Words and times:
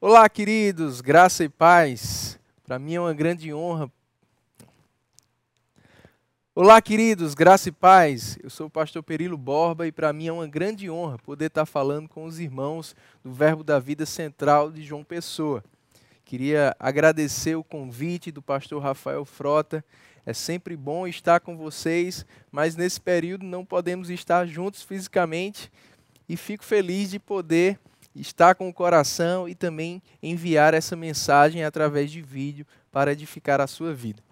Olá, 0.00 0.28
queridos, 0.28 1.00
graça 1.00 1.42
e 1.42 1.48
paz. 1.48 2.38
Para 2.64 2.78
mim 2.78 2.94
é 2.94 3.00
uma 3.00 3.12
grande 3.12 3.52
honra. 3.52 3.90
Olá, 6.54 6.80
queridos, 6.80 7.34
graça 7.34 7.68
e 7.68 7.72
paz. 7.72 8.38
Eu 8.40 8.48
sou 8.48 8.68
o 8.68 8.70
pastor 8.70 9.02
Perilo 9.02 9.36
Borba 9.36 9.88
e 9.88 9.90
para 9.90 10.12
mim 10.12 10.28
é 10.28 10.32
uma 10.32 10.46
grande 10.46 10.88
honra 10.88 11.18
poder 11.18 11.46
estar 11.46 11.66
falando 11.66 12.08
com 12.08 12.26
os 12.26 12.38
irmãos 12.38 12.94
do 13.24 13.32
Verbo 13.32 13.64
da 13.64 13.80
Vida 13.80 14.06
Central 14.06 14.70
de 14.70 14.84
João 14.84 15.02
Pessoa. 15.02 15.64
Queria 16.24 16.76
agradecer 16.78 17.56
o 17.56 17.64
convite 17.64 18.30
do 18.30 18.40
pastor 18.40 18.80
Rafael 18.80 19.24
Frota. 19.24 19.84
É 20.24 20.32
sempre 20.32 20.76
bom 20.76 21.08
estar 21.08 21.40
com 21.40 21.56
vocês, 21.56 22.24
mas 22.52 22.76
nesse 22.76 23.00
período 23.00 23.44
não 23.44 23.64
podemos 23.64 24.10
estar 24.10 24.46
juntos 24.46 24.80
fisicamente 24.80 25.68
e 26.28 26.36
fico 26.36 26.64
feliz 26.64 27.10
de 27.10 27.18
poder 27.18 27.80
estar 28.14 28.54
com 28.54 28.68
o 28.68 28.74
coração 28.74 29.48
e 29.48 29.54
também 29.54 30.02
enviar 30.22 30.74
essa 30.74 30.96
mensagem 30.96 31.64
através 31.64 32.10
de 32.10 32.20
vídeo 32.20 32.66
para 32.90 33.12
edificar 33.12 33.60
a 33.60 33.66
sua 33.66 33.94
vida. 33.94 34.22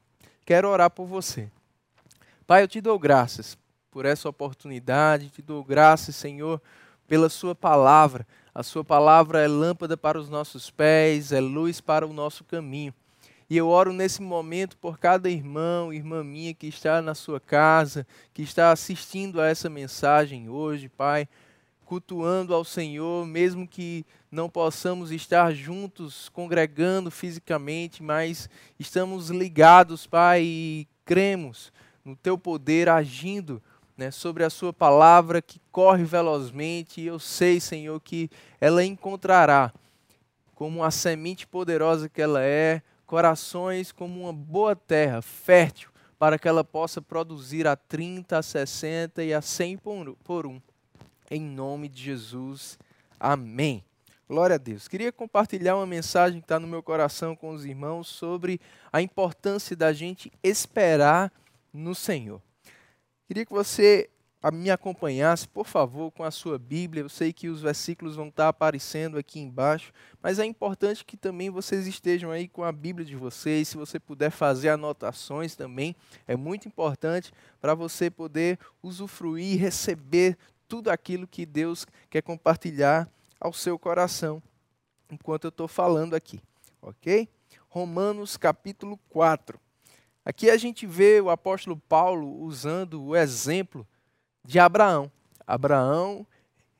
Quero 0.44 0.68
orar 0.68 0.90
por 0.90 1.06
você. 1.06 1.48
Pai, 2.46 2.62
eu 2.62 2.68
te 2.68 2.80
dou 2.80 2.98
graças 2.98 3.56
por 3.90 4.04
essa 4.04 4.28
oportunidade, 4.28 5.30
te 5.30 5.42
dou 5.42 5.64
graças, 5.64 6.14
Senhor, 6.14 6.60
pela 7.08 7.28
Sua 7.28 7.54
palavra. 7.54 8.26
A 8.54 8.62
Sua 8.62 8.84
palavra 8.84 9.40
é 9.40 9.48
lâmpada 9.48 9.96
para 9.96 10.18
os 10.18 10.28
nossos 10.28 10.70
pés, 10.70 11.32
é 11.32 11.40
luz 11.40 11.80
para 11.80 12.06
o 12.06 12.12
nosso 12.12 12.44
caminho. 12.44 12.94
E 13.48 13.56
eu 13.56 13.68
oro 13.68 13.92
nesse 13.92 14.20
momento 14.20 14.76
por 14.76 14.98
cada 14.98 15.30
irmão, 15.30 15.92
irmã 15.92 16.22
minha 16.22 16.52
que 16.52 16.66
está 16.66 17.00
na 17.00 17.14
sua 17.14 17.38
casa, 17.38 18.04
que 18.34 18.42
está 18.42 18.72
assistindo 18.72 19.40
a 19.40 19.46
essa 19.46 19.70
mensagem 19.70 20.48
hoje, 20.48 20.88
Pai 20.88 21.28
cultuando 21.86 22.52
ao 22.52 22.64
Senhor, 22.64 23.24
mesmo 23.24 23.66
que 23.66 24.04
não 24.30 24.50
possamos 24.50 25.12
estar 25.12 25.54
juntos, 25.54 26.28
congregando 26.28 27.12
fisicamente, 27.12 28.02
mas 28.02 28.50
estamos 28.76 29.30
ligados, 29.30 30.04
Pai, 30.04 30.42
e 30.42 30.88
cremos 31.04 31.72
no 32.04 32.16
Teu 32.16 32.36
poder 32.36 32.88
agindo 32.88 33.62
né, 33.96 34.10
sobre 34.10 34.42
a 34.42 34.50
Sua 34.50 34.72
palavra 34.72 35.40
que 35.40 35.60
corre 35.70 36.02
velozmente. 36.02 37.00
E 37.00 37.06
eu 37.06 37.20
sei, 37.20 37.60
Senhor, 37.60 38.00
que 38.00 38.28
ela 38.60 38.84
encontrará, 38.84 39.72
como 40.56 40.82
a 40.82 40.90
semente 40.90 41.46
poderosa 41.46 42.08
que 42.08 42.20
ela 42.20 42.42
é, 42.42 42.82
corações 43.06 43.92
como 43.92 44.22
uma 44.22 44.32
boa 44.32 44.74
terra, 44.74 45.22
fértil, 45.22 45.90
para 46.18 46.36
que 46.36 46.48
ela 46.48 46.64
possa 46.64 47.00
produzir 47.00 47.64
a 47.64 47.76
30, 47.76 48.38
a 48.38 48.42
60 48.42 49.22
e 49.22 49.32
a 49.32 49.40
100 49.40 49.78
por 50.24 50.46
um 50.46 50.60
em 51.30 51.40
nome 51.40 51.88
de 51.88 52.02
Jesus. 52.02 52.78
Amém. 53.18 53.84
Glória 54.28 54.54
a 54.54 54.58
Deus. 54.58 54.88
Queria 54.88 55.12
compartilhar 55.12 55.76
uma 55.76 55.86
mensagem 55.86 56.40
que 56.40 56.44
está 56.44 56.58
no 56.58 56.66
meu 56.66 56.82
coração 56.82 57.36
com 57.36 57.50
os 57.50 57.64
irmãos 57.64 58.08
sobre 58.08 58.60
a 58.92 59.00
importância 59.00 59.76
da 59.76 59.92
gente 59.92 60.32
esperar 60.42 61.32
no 61.72 61.94
Senhor. 61.94 62.42
Queria 63.28 63.46
que 63.46 63.52
você 63.52 64.10
me 64.52 64.70
acompanhasse, 64.70 65.48
por 65.48 65.66
favor, 65.66 66.10
com 66.10 66.22
a 66.22 66.30
sua 66.30 66.58
Bíblia. 66.58 67.02
Eu 67.02 67.08
sei 67.08 67.32
que 67.32 67.48
os 67.48 67.60
versículos 67.60 68.16
vão 68.16 68.28
estar 68.28 68.48
aparecendo 68.48 69.18
aqui 69.18 69.40
embaixo, 69.40 69.92
mas 70.22 70.38
é 70.38 70.44
importante 70.44 71.04
que 71.04 71.16
também 71.16 71.50
vocês 71.50 71.86
estejam 71.86 72.30
aí 72.30 72.46
com 72.48 72.62
a 72.62 72.72
Bíblia 72.72 73.04
de 73.04 73.16
vocês. 73.16 73.68
Se 73.68 73.76
você 73.76 73.98
puder 73.98 74.30
fazer 74.30 74.68
anotações 74.68 75.56
também, 75.56 75.96
é 76.26 76.36
muito 76.36 76.68
importante 76.68 77.32
para 77.60 77.74
você 77.74 78.10
poder 78.10 78.58
usufruir, 78.82 79.60
receber 79.60 80.36
tudo 80.68 80.90
aquilo 80.90 81.26
que 81.26 81.46
Deus 81.46 81.86
quer 82.10 82.22
compartilhar 82.22 83.08
ao 83.40 83.52
seu 83.52 83.78
coração 83.78 84.42
enquanto 85.10 85.44
eu 85.44 85.48
estou 85.48 85.68
falando 85.68 86.14
aqui, 86.14 86.40
ok? 86.82 87.28
Romanos 87.68 88.36
capítulo 88.36 88.98
4. 89.08 89.60
Aqui 90.24 90.50
a 90.50 90.56
gente 90.56 90.86
vê 90.86 91.20
o 91.20 91.30
apóstolo 91.30 91.76
Paulo 91.76 92.42
usando 92.42 93.02
o 93.02 93.14
exemplo 93.16 93.86
de 94.44 94.58
Abraão. 94.58 95.10
Abraão 95.46 96.26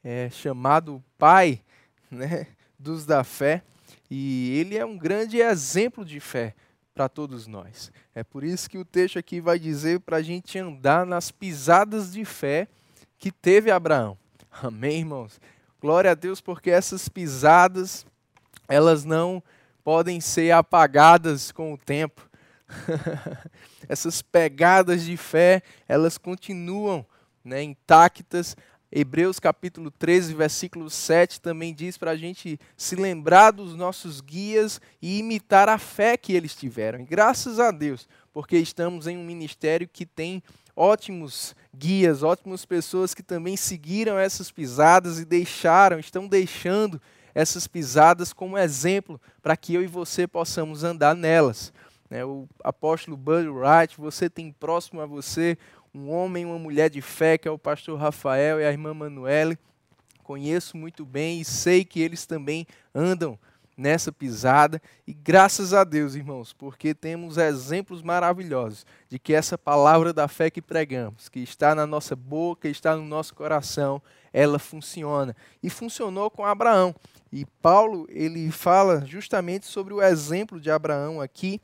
é 0.02 0.28
chamado 0.30 1.02
pai 1.16 1.62
né, 2.10 2.48
dos 2.78 3.06
da 3.06 3.22
fé 3.22 3.62
e 4.10 4.58
ele 4.58 4.76
é 4.76 4.84
um 4.84 4.98
grande 4.98 5.38
exemplo 5.38 6.04
de 6.04 6.18
fé 6.18 6.54
para 6.94 7.08
todos 7.08 7.46
nós. 7.46 7.92
É 8.14 8.24
por 8.24 8.42
isso 8.42 8.68
que 8.68 8.78
o 8.78 8.84
texto 8.84 9.18
aqui 9.18 9.40
vai 9.40 9.58
dizer 9.58 10.00
para 10.00 10.16
a 10.16 10.22
gente 10.22 10.58
andar 10.58 11.04
nas 11.06 11.30
pisadas 11.30 12.12
de 12.12 12.24
fé 12.24 12.66
que 13.18 13.30
teve 13.30 13.70
Abraão. 13.70 14.16
Amém, 14.50 14.98
irmãos? 14.98 15.40
Glória 15.80 16.10
a 16.10 16.14
Deus, 16.14 16.40
porque 16.40 16.70
essas 16.70 17.08
pisadas, 17.08 18.06
elas 18.68 19.04
não 19.04 19.42
podem 19.84 20.20
ser 20.20 20.50
apagadas 20.50 21.52
com 21.52 21.72
o 21.72 21.78
tempo. 21.78 22.28
essas 23.88 24.22
pegadas 24.22 25.04
de 25.04 25.16
fé, 25.16 25.62
elas 25.88 26.18
continuam 26.18 27.06
né, 27.44 27.62
intactas. 27.62 28.56
Hebreus 28.90 29.38
capítulo 29.38 29.90
13, 29.90 30.34
versículo 30.34 30.88
7 30.88 31.40
também 31.40 31.74
diz 31.74 31.98
para 31.98 32.12
a 32.12 32.16
gente 32.16 32.58
se 32.76 32.96
lembrar 32.96 33.50
dos 33.50 33.74
nossos 33.74 34.20
guias 34.20 34.80
e 35.02 35.18
imitar 35.18 35.68
a 35.68 35.76
fé 35.76 36.16
que 36.16 36.32
eles 36.32 36.54
tiveram. 36.54 37.00
E 37.00 37.04
graças 37.04 37.60
a 37.60 37.70
Deus, 37.70 38.08
porque 38.32 38.56
estamos 38.56 39.06
em 39.06 39.16
um 39.16 39.24
ministério 39.24 39.88
que 39.88 40.06
tem 40.06 40.42
ótimos 40.76 41.56
guias, 41.74 42.22
ótimas 42.22 42.66
pessoas 42.66 43.14
que 43.14 43.22
também 43.22 43.56
seguiram 43.56 44.18
essas 44.18 44.50
pisadas 44.50 45.18
e 45.18 45.24
deixaram, 45.24 45.98
estão 45.98 46.28
deixando 46.28 47.00
essas 47.34 47.66
pisadas 47.66 48.32
como 48.32 48.58
exemplo 48.58 49.20
para 49.42 49.56
que 49.56 49.74
eu 49.74 49.82
e 49.82 49.86
você 49.86 50.26
possamos 50.26 50.84
andar 50.84 51.14
nelas. 51.14 51.72
Né, 52.08 52.24
o 52.24 52.46
apóstolo 52.62 53.16
Buddy 53.16 53.48
Wright, 53.48 53.96
você 53.98 54.30
tem 54.30 54.52
próximo 54.52 55.00
a 55.00 55.06
você 55.06 55.58
um 55.94 56.10
homem 56.10 56.44
uma 56.44 56.58
mulher 56.58 56.90
de 56.90 57.00
fé, 57.00 57.38
que 57.38 57.48
é 57.48 57.50
o 57.50 57.58
pastor 57.58 57.98
Rafael 57.98 58.60
e 58.60 58.64
a 58.64 58.70
irmã 58.70 58.92
Manuele. 58.92 59.58
Conheço 60.22 60.76
muito 60.76 61.04
bem 61.04 61.40
e 61.40 61.44
sei 61.44 61.84
que 61.84 62.00
eles 62.00 62.26
também 62.26 62.66
andam 62.94 63.38
nessa 63.76 64.10
pisada. 64.10 64.80
E 65.06 65.12
graças 65.12 65.74
a 65.74 65.84
Deus, 65.84 66.14
irmãos, 66.14 66.52
porque 66.52 66.94
temos 66.94 67.36
exemplos 67.36 68.02
maravilhosos 68.02 68.86
de 69.08 69.18
que 69.18 69.34
essa 69.34 69.58
palavra 69.58 70.12
da 70.12 70.26
fé 70.26 70.50
que 70.50 70.62
pregamos, 70.62 71.28
que 71.28 71.40
está 71.40 71.74
na 71.74 71.86
nossa 71.86 72.16
boca, 72.16 72.68
está 72.68 72.96
no 72.96 73.04
nosso 73.04 73.34
coração, 73.34 74.00
ela 74.32 74.58
funciona. 74.58 75.36
E 75.62 75.68
funcionou 75.68 76.30
com 76.30 76.44
Abraão. 76.44 76.94
E 77.30 77.44
Paulo, 77.60 78.06
ele 78.08 78.50
fala 78.50 79.04
justamente 79.04 79.66
sobre 79.66 79.92
o 79.92 80.02
exemplo 80.02 80.58
de 80.58 80.70
Abraão 80.70 81.20
aqui, 81.20 81.60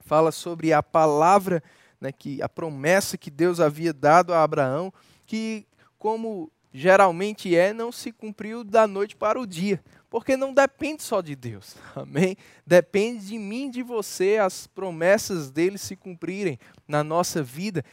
fala 0.00 0.32
sobre 0.32 0.72
a 0.72 0.82
palavra, 0.82 1.62
né, 2.00 2.10
que 2.12 2.40
a 2.40 2.48
promessa 2.48 3.18
que 3.18 3.30
Deus 3.30 3.60
havia 3.60 3.92
dado 3.92 4.32
a 4.32 4.42
Abraão, 4.42 4.92
que 5.26 5.66
como 5.98 6.50
geralmente 6.72 7.54
é, 7.54 7.72
não 7.72 7.92
se 7.92 8.12
cumpriu 8.12 8.64
da 8.64 8.86
noite 8.86 9.14
para 9.14 9.40
o 9.40 9.46
dia 9.46 9.80
porque 10.14 10.36
não 10.36 10.54
depende 10.54 11.02
só 11.02 11.20
de 11.20 11.34
Deus, 11.34 11.74
amém? 11.92 12.36
Depende 12.64 13.26
de 13.26 13.36
mim, 13.36 13.68
de 13.68 13.82
você, 13.82 14.36
as 14.36 14.64
promessas 14.64 15.50
dele 15.50 15.76
se 15.76 15.96
cumprirem 15.96 16.56
na 16.86 17.02
nossa 17.02 17.42
vida. 17.42 17.84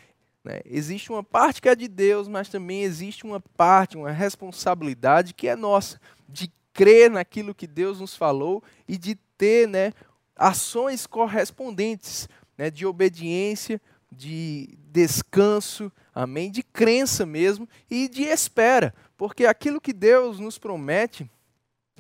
Né? 0.44 0.62
Existe 0.64 1.12
uma 1.12 1.24
parte 1.24 1.60
que 1.60 1.68
é 1.68 1.76
de 1.76 1.88
Deus, 1.88 2.28
mas 2.28 2.48
também 2.48 2.84
existe 2.84 3.24
uma 3.24 3.40
parte, 3.40 3.98
uma 3.98 4.12
responsabilidade 4.12 5.34
que 5.34 5.48
é 5.48 5.56
nossa, 5.56 6.00
de 6.30 6.52
crer 6.72 7.10
naquilo 7.10 7.56
que 7.56 7.66
Deus 7.66 8.00
nos 8.00 8.16
falou 8.16 8.64
e 8.88 9.00
de 9.00 9.16
ter 9.36 9.68
né, 9.68 9.92
ações 10.36 11.08
correspondentes 11.08 12.30
né, 12.56 12.70
de 12.70 12.86
obediência, 12.86 13.82
de 14.12 14.78
descanso, 14.92 15.92
amém? 16.14 16.52
De 16.52 16.62
crença 16.62 17.26
mesmo 17.26 17.68
e 17.90 18.08
de 18.08 18.22
espera, 18.26 18.94
porque 19.18 19.48
aquilo 19.48 19.82
que 19.82 19.92
Deus 19.92 20.38
nos 20.38 20.60
promete 20.60 21.28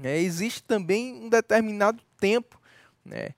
é, 0.04 0.20
existe 0.20 0.64
também 0.64 1.14
um 1.14 1.30
determinado 1.30 2.02
tempo 2.20 2.60
né, 3.04 3.30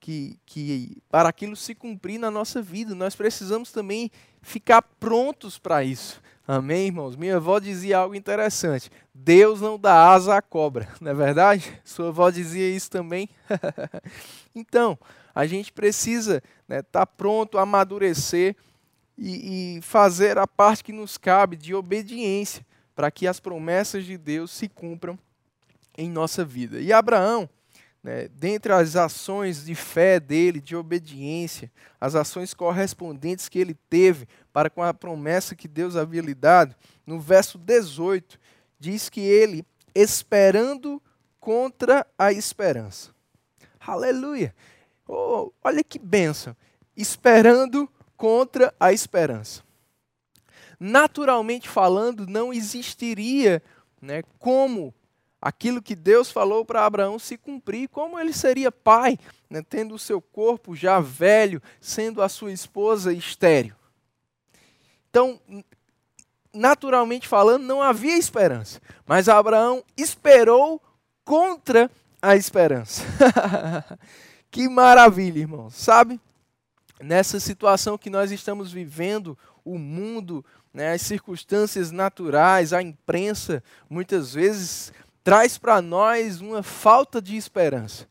que, 0.00 0.38
que 0.44 1.02
para 1.10 1.28
aquilo 1.28 1.56
se 1.56 1.74
cumprir 1.74 2.18
na 2.18 2.30
nossa 2.30 2.60
vida. 2.60 2.94
Nós 2.94 3.14
precisamos 3.14 3.72
também 3.72 4.10
ficar 4.40 4.82
prontos 4.82 5.58
para 5.58 5.84
isso. 5.84 6.20
Amém, 6.46 6.86
irmãos? 6.86 7.14
Minha 7.14 7.36
avó 7.36 7.58
dizia 7.58 7.98
algo 7.98 8.14
interessante: 8.14 8.90
Deus 9.14 9.60
não 9.60 9.78
dá 9.78 10.10
asa 10.10 10.36
à 10.36 10.42
cobra, 10.42 10.88
não 11.00 11.10
é 11.10 11.14
verdade? 11.14 11.80
Sua 11.84 12.08
avó 12.08 12.30
dizia 12.30 12.68
isso 12.68 12.90
também. 12.90 13.28
então, 14.54 14.98
a 15.34 15.46
gente 15.46 15.72
precisa 15.72 16.36
estar 16.36 16.48
né, 16.68 16.82
tá 16.82 17.06
pronto 17.06 17.58
a 17.58 17.62
amadurecer 17.62 18.56
e, 19.16 19.76
e 19.76 19.82
fazer 19.82 20.36
a 20.36 20.46
parte 20.46 20.82
que 20.82 20.92
nos 20.92 21.16
cabe 21.16 21.56
de 21.56 21.74
obediência 21.74 22.66
para 22.94 23.10
que 23.10 23.26
as 23.26 23.38
promessas 23.38 24.04
de 24.04 24.18
Deus 24.18 24.50
se 24.50 24.68
cumpram 24.68 25.18
em 25.96 26.10
nossa 26.10 26.44
vida. 26.44 26.80
E 26.80 26.92
Abraão, 26.92 27.48
né, 28.02 28.28
dentre 28.28 28.72
as 28.72 28.96
ações 28.96 29.64
de 29.64 29.74
fé 29.74 30.18
dele, 30.18 30.60
de 30.60 30.74
obediência, 30.74 31.70
as 32.00 32.14
ações 32.14 32.52
correspondentes 32.52 33.48
que 33.48 33.58
ele 33.58 33.74
teve 33.88 34.26
para 34.52 34.68
com 34.68 34.82
a 34.82 34.92
promessa 34.92 35.54
que 35.54 35.68
Deus 35.68 35.96
havia 35.96 36.20
lhe 36.20 36.34
dado, 36.34 36.74
no 37.06 37.20
verso 37.20 37.58
18, 37.58 38.38
diz 38.78 39.08
que 39.08 39.20
ele, 39.20 39.64
esperando 39.94 41.00
contra 41.38 42.06
a 42.18 42.32
esperança. 42.32 43.10
Aleluia! 43.78 44.54
Oh, 45.06 45.52
olha 45.62 45.82
que 45.82 45.98
bênção! 45.98 46.56
Esperando 46.96 47.88
contra 48.16 48.74
a 48.78 48.92
esperança. 48.92 49.62
Naturalmente 50.78 51.68
falando, 51.68 52.26
não 52.26 52.52
existiria 52.52 53.62
né, 54.00 54.22
como 54.38 54.92
aquilo 55.42 55.82
que 55.82 55.96
Deus 55.96 56.30
falou 56.30 56.64
para 56.64 56.86
Abraão 56.86 57.18
se 57.18 57.36
cumprir, 57.36 57.88
como 57.88 58.16
ele 58.18 58.32
seria 58.32 58.70
pai, 58.70 59.18
né, 59.50 59.60
tendo 59.68 59.92
o 59.92 59.98
seu 59.98 60.22
corpo 60.22 60.76
já 60.76 61.00
velho, 61.00 61.60
sendo 61.80 62.22
a 62.22 62.28
sua 62.28 62.52
esposa 62.52 63.12
estéril. 63.12 63.74
Então, 65.10 65.40
naturalmente 66.54 67.26
falando, 67.26 67.64
não 67.64 67.82
havia 67.82 68.16
esperança, 68.16 68.80
mas 69.04 69.28
Abraão 69.28 69.82
esperou 69.96 70.80
contra 71.24 71.90
a 72.20 72.36
esperança. 72.36 73.02
que 74.48 74.68
maravilha, 74.68 75.40
irmão. 75.40 75.68
Sabe? 75.70 76.20
Nessa 77.00 77.40
situação 77.40 77.98
que 77.98 78.08
nós 78.08 78.30
estamos 78.30 78.70
vivendo, 78.70 79.36
o 79.64 79.76
mundo, 79.76 80.44
né, 80.72 80.92
as 80.92 81.02
circunstâncias 81.02 81.90
naturais, 81.90 82.72
a 82.72 82.80
imprensa, 82.80 83.62
muitas 83.90 84.34
vezes 84.34 84.92
traz 85.22 85.58
para 85.58 85.80
nós 85.80 86.40
uma 86.40 86.62
falta 86.62 87.20
de 87.20 87.36
esperança. 87.36 88.06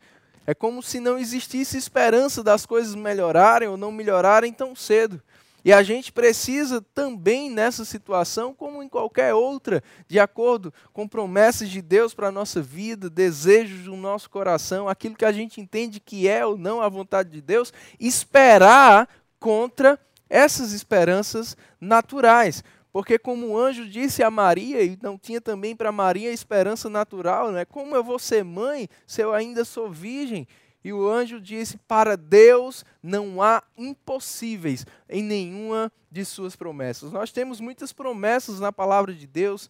É 0.45 0.53
como 0.53 0.81
se 0.81 0.99
não 0.99 1.17
existisse 1.17 1.77
esperança 1.77 2.43
das 2.43 2.65
coisas 2.65 2.95
melhorarem 2.95 3.67
ou 3.67 3.77
não 3.77 3.91
melhorarem 3.91 4.51
tão 4.51 4.75
cedo. 4.75 5.21
E 5.63 5.71
a 5.71 5.83
gente 5.83 6.11
precisa 6.11 6.81
também 6.93 7.49
nessa 7.49 7.85
situação, 7.85 8.51
como 8.51 8.81
em 8.81 8.89
qualquer 8.89 9.35
outra, 9.35 9.83
de 10.07 10.19
acordo 10.19 10.73
com 10.91 11.07
promessas 11.07 11.69
de 11.69 11.81
Deus 11.83 12.15
para 12.15 12.29
a 12.29 12.31
nossa 12.31 12.59
vida, 12.61 13.09
desejos 13.09 13.85
do 13.85 13.95
nosso 13.95 14.27
coração, 14.27 14.89
aquilo 14.89 15.15
que 15.15 15.25
a 15.25 15.31
gente 15.31 15.61
entende 15.61 15.99
que 15.99 16.27
é 16.27 16.43
ou 16.43 16.57
não 16.57 16.81
a 16.81 16.89
vontade 16.89 17.29
de 17.29 17.41
Deus, 17.41 17.71
esperar 17.99 19.07
contra 19.39 19.99
essas 20.27 20.73
esperanças 20.73 21.55
naturais. 21.79 22.63
Porque, 22.91 23.17
como 23.17 23.47
o 23.47 23.57
anjo 23.57 23.87
disse 23.87 24.21
a 24.21 24.29
Maria, 24.29 24.83
e 24.83 24.97
não 25.01 25.17
tinha 25.17 25.39
também 25.39 25.75
para 25.75 25.91
Maria 25.91 26.31
esperança 26.31 26.89
natural, 26.89 27.51
né? 27.51 27.63
como 27.63 27.95
eu 27.95 28.03
vou 28.03 28.19
ser 28.19 28.43
mãe 28.43 28.89
se 29.07 29.21
eu 29.21 29.33
ainda 29.33 29.63
sou 29.63 29.89
virgem? 29.89 30.47
E 30.83 30.91
o 30.91 31.07
anjo 31.07 31.39
disse: 31.39 31.77
Para 31.77 32.17
Deus 32.17 32.83
não 33.01 33.41
há 33.41 33.63
impossíveis 33.77 34.85
em 35.07 35.23
nenhuma 35.23 35.91
de 36.11 36.25
suas 36.25 36.55
promessas. 36.55 37.11
Nós 37.11 37.31
temos 37.31 37.61
muitas 37.61 37.93
promessas 37.93 38.59
na 38.59 38.71
palavra 38.71 39.13
de 39.13 39.27
Deus. 39.27 39.69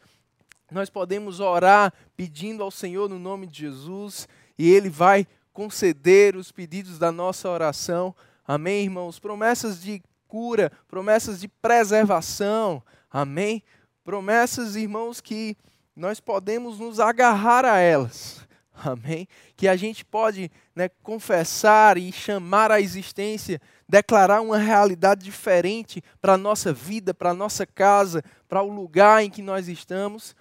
Nós 0.72 0.90
podemos 0.90 1.42
orar 1.42 1.94
pedindo 2.16 2.64
ao 2.64 2.72
Senhor 2.72 3.10
no 3.10 3.20
nome 3.20 3.46
de 3.46 3.60
Jesus 3.60 4.28
e 4.58 4.70
Ele 4.70 4.90
vai 4.90 5.28
conceder 5.52 6.38
os 6.38 6.52
pedidos 6.52 6.98
da 6.98 7.12
nossa 7.12 7.50
oração. 7.50 8.16
Amém, 8.48 8.86
irmãos? 8.86 9.20
Promessas 9.20 9.82
de 9.82 10.02
cura, 10.28 10.72
promessas 10.88 11.42
de 11.42 11.48
preservação. 11.50 12.82
Amém? 13.12 13.62
Promessas, 14.04 14.76
irmãos, 14.78 15.20
que 15.20 15.58
nós 15.94 16.22
podemos 16.22 16.80
nos 16.80 17.00
agarrar 17.00 17.66
a 17.66 17.78
elas. 17.78 18.48
Amém? 18.74 19.28
Que 19.58 19.68
a 19.68 19.76
gente 19.76 20.06
pode 20.06 20.50
né, 20.74 20.90
confessar 21.04 21.98
e 21.98 22.12
chamar 22.12 22.72
à 22.72 22.80
existência, 22.80 23.62
declarar 23.88 24.42
uma 24.42 24.58
realidade 24.58 25.24
diferente 25.24 26.02
para 26.22 26.34
a 26.34 26.38
nossa 26.38 26.72
vida, 26.72 27.14
para 27.14 27.32
a 27.32 27.36
nossa 27.36 27.66
casa, 27.66 28.24
para 28.48 28.64
o 28.64 28.74
lugar 28.74 29.24
em 29.24 29.30
que 29.30 29.42
nós 29.42 29.68
estamos. 29.68 30.34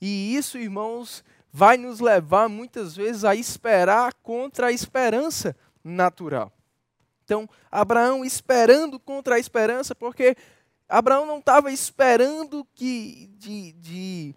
E 0.00 0.36
isso, 0.36 0.58
irmãos, 0.58 1.24
vai 1.50 1.78
nos 1.78 1.98
levar 1.98 2.48
muitas 2.48 2.94
vezes 2.94 3.24
a 3.24 3.34
esperar 3.34 4.12
contra 4.22 4.66
a 4.66 4.72
esperança 4.72 5.56
natural. 5.82 6.52
Então, 7.24 7.48
Abraão 7.70 8.24
esperando 8.24 8.98
contra 8.98 9.34
a 9.34 9.38
esperança, 9.38 9.94
porque 9.94 10.36
Abraão 10.88 11.26
não 11.26 11.38
estava 11.38 11.70
esperando 11.70 12.66
que 12.74 13.28
de, 13.36 13.72
de 13.72 14.34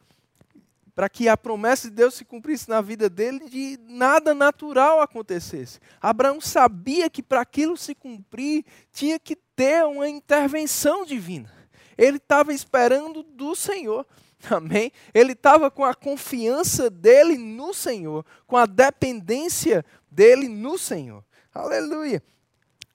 para 0.94 1.08
que 1.08 1.30
a 1.30 1.38
promessa 1.38 1.90
de 1.90 1.96
Deus 1.96 2.16
se 2.16 2.26
cumprisse 2.26 2.70
na 2.70 2.82
vida 2.82 3.10
dele, 3.10 3.50
de 3.50 3.80
nada 3.88 4.34
natural 4.36 5.02
acontecesse. 5.02 5.80
Abraão 6.02 6.42
sabia 6.42 7.10
que 7.10 7.24
para 7.24 7.42
aquilo 7.42 7.78
se 7.78 7.96
cumprir, 7.96 8.66
tinha 8.92 9.18
que 9.18 9.36
ter 9.36 9.86
uma 9.86 10.10
intervenção 10.10 11.06
divina. 11.06 11.52
Ele 11.98 12.18
estava 12.18 12.54
esperando 12.54 13.24
do 13.24 13.56
Senhor. 13.56 14.06
Amém? 14.50 14.92
Ele 15.14 15.32
estava 15.32 15.72
com 15.72 15.86
a 15.86 15.96
confiança 15.96 16.90
dele 16.90 17.38
no 17.38 17.74
Senhor, 17.74 18.26
com 18.46 18.58
a 18.58 18.66
dependência 18.66 19.86
dele 20.10 20.50
no 20.50 20.78
Senhor. 20.78 21.24
Aleluia 21.54 22.22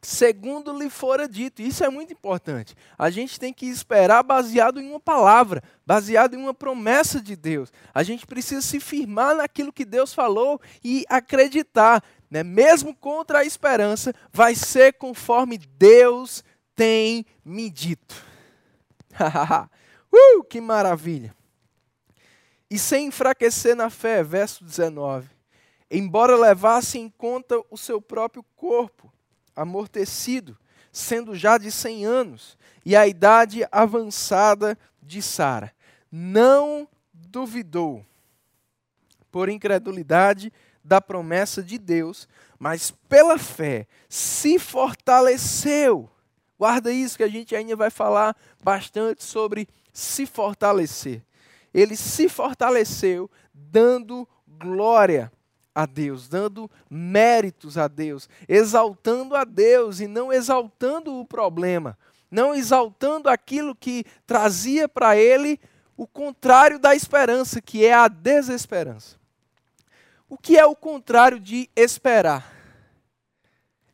segundo 0.06 0.73
lhe 0.79 0.88
fora 0.88 1.29
dito. 1.29 1.61
Isso 1.61 1.82
é 1.82 1.91
muito 1.91 2.12
importante. 2.12 2.76
A 2.97 3.11
gente 3.11 3.41
tem 3.41 3.53
que 3.53 3.67
esperar 3.67 4.23
baseado 4.23 4.81
em 4.81 4.88
uma 4.88 5.00
palavra, 5.00 5.62
baseado 5.85 6.35
em 6.35 6.37
uma 6.37 6.55
promessa 6.55 7.20
de 7.20 7.35
Deus. 7.35 7.73
A 7.93 8.05
gente 8.05 8.25
precisa 8.25 8.61
se 8.62 8.79
firmar 8.79 9.35
naquilo 9.35 9.73
que 9.73 9.85
Deus 9.85 10.14
falou 10.14 10.61
e 10.82 11.05
acreditar, 11.08 12.05
né? 12.31 12.44
mesmo 12.44 12.94
contra 12.94 13.41
a 13.41 13.44
esperança, 13.44 14.14
vai 14.32 14.55
ser 14.55 14.93
conforme 14.93 15.58
Deus 15.58 16.44
tem 16.76 17.26
me 17.44 17.69
dito. 17.69 18.25
uh, 19.19 20.44
que 20.44 20.61
maravilha! 20.61 21.35
E 22.70 22.79
sem 22.79 23.06
enfraquecer 23.06 23.75
na 23.75 23.91
fé, 23.91 24.23
verso 24.23 24.64
19. 24.64 25.29
Embora 25.91 26.37
levasse 26.37 26.97
em 26.97 27.08
conta 27.08 27.61
o 27.70 27.76
seu 27.76 28.00
próprio 28.00 28.44
corpo, 28.55 29.12
amortecido, 29.56 30.56
sendo 30.93 31.35
já 31.35 31.58
de 31.58 31.73
cem 31.73 32.05
anos, 32.05 32.56
e 32.85 32.94
a 32.94 33.06
idade 33.06 33.67
avançada 33.73 34.79
de 35.03 35.20
Sara. 35.20 35.73
Não 36.12 36.87
duvidou, 37.12 38.05
por 39.31 39.49
incredulidade, 39.49 40.53
da 40.85 41.00
promessa 41.00 41.62
de 41.62 41.79
Deus, 41.79 42.29
mas 42.58 42.93
pela 43.08 43.38
fé 43.38 43.87
se 44.08 44.58
fortaleceu. 44.58 46.08
Guarda 46.58 46.93
isso 46.93 47.17
que 47.17 47.25
a 47.25 47.29
gente 47.29 47.55
ainda 47.55 47.76
vai 47.76 47.91
falar 47.91 48.37
bastante 48.62 49.25
sobre 49.25 49.69
se 49.93 50.25
fortalecer. 50.26 51.23
Ele 51.75 51.97
se 51.97 52.29
fortaleceu 52.29 53.31
dando 53.53 54.26
glória 54.47 55.31
a 55.76 55.84
Deus, 55.84 56.26
dando 56.26 56.70
méritos 56.88 57.76
a 57.76 57.87
Deus, 57.87 58.31
exaltando 58.49 59.36
a 59.36 59.44
Deus 59.44 60.01
e 60.01 60.06
não 60.06 60.32
exaltando 60.32 61.20
o 61.20 61.27
problema, 61.27 61.98
não 62.31 62.55
exaltando 62.55 63.29
aquilo 63.29 63.74
que 63.74 64.03
trazia 64.27 64.89
para 64.89 65.19
ele 65.19 65.60
o 65.94 66.06
contrário 66.06 66.79
da 66.79 66.94
esperança, 66.94 67.60
que 67.60 67.84
é 67.84 67.93
a 67.93 68.08
desesperança. 68.08 69.17
O 70.31 70.39
que 70.39 70.56
é 70.56 70.65
o 70.65 70.74
contrário 70.74 71.39
de 71.39 71.69
esperar? 71.77 72.51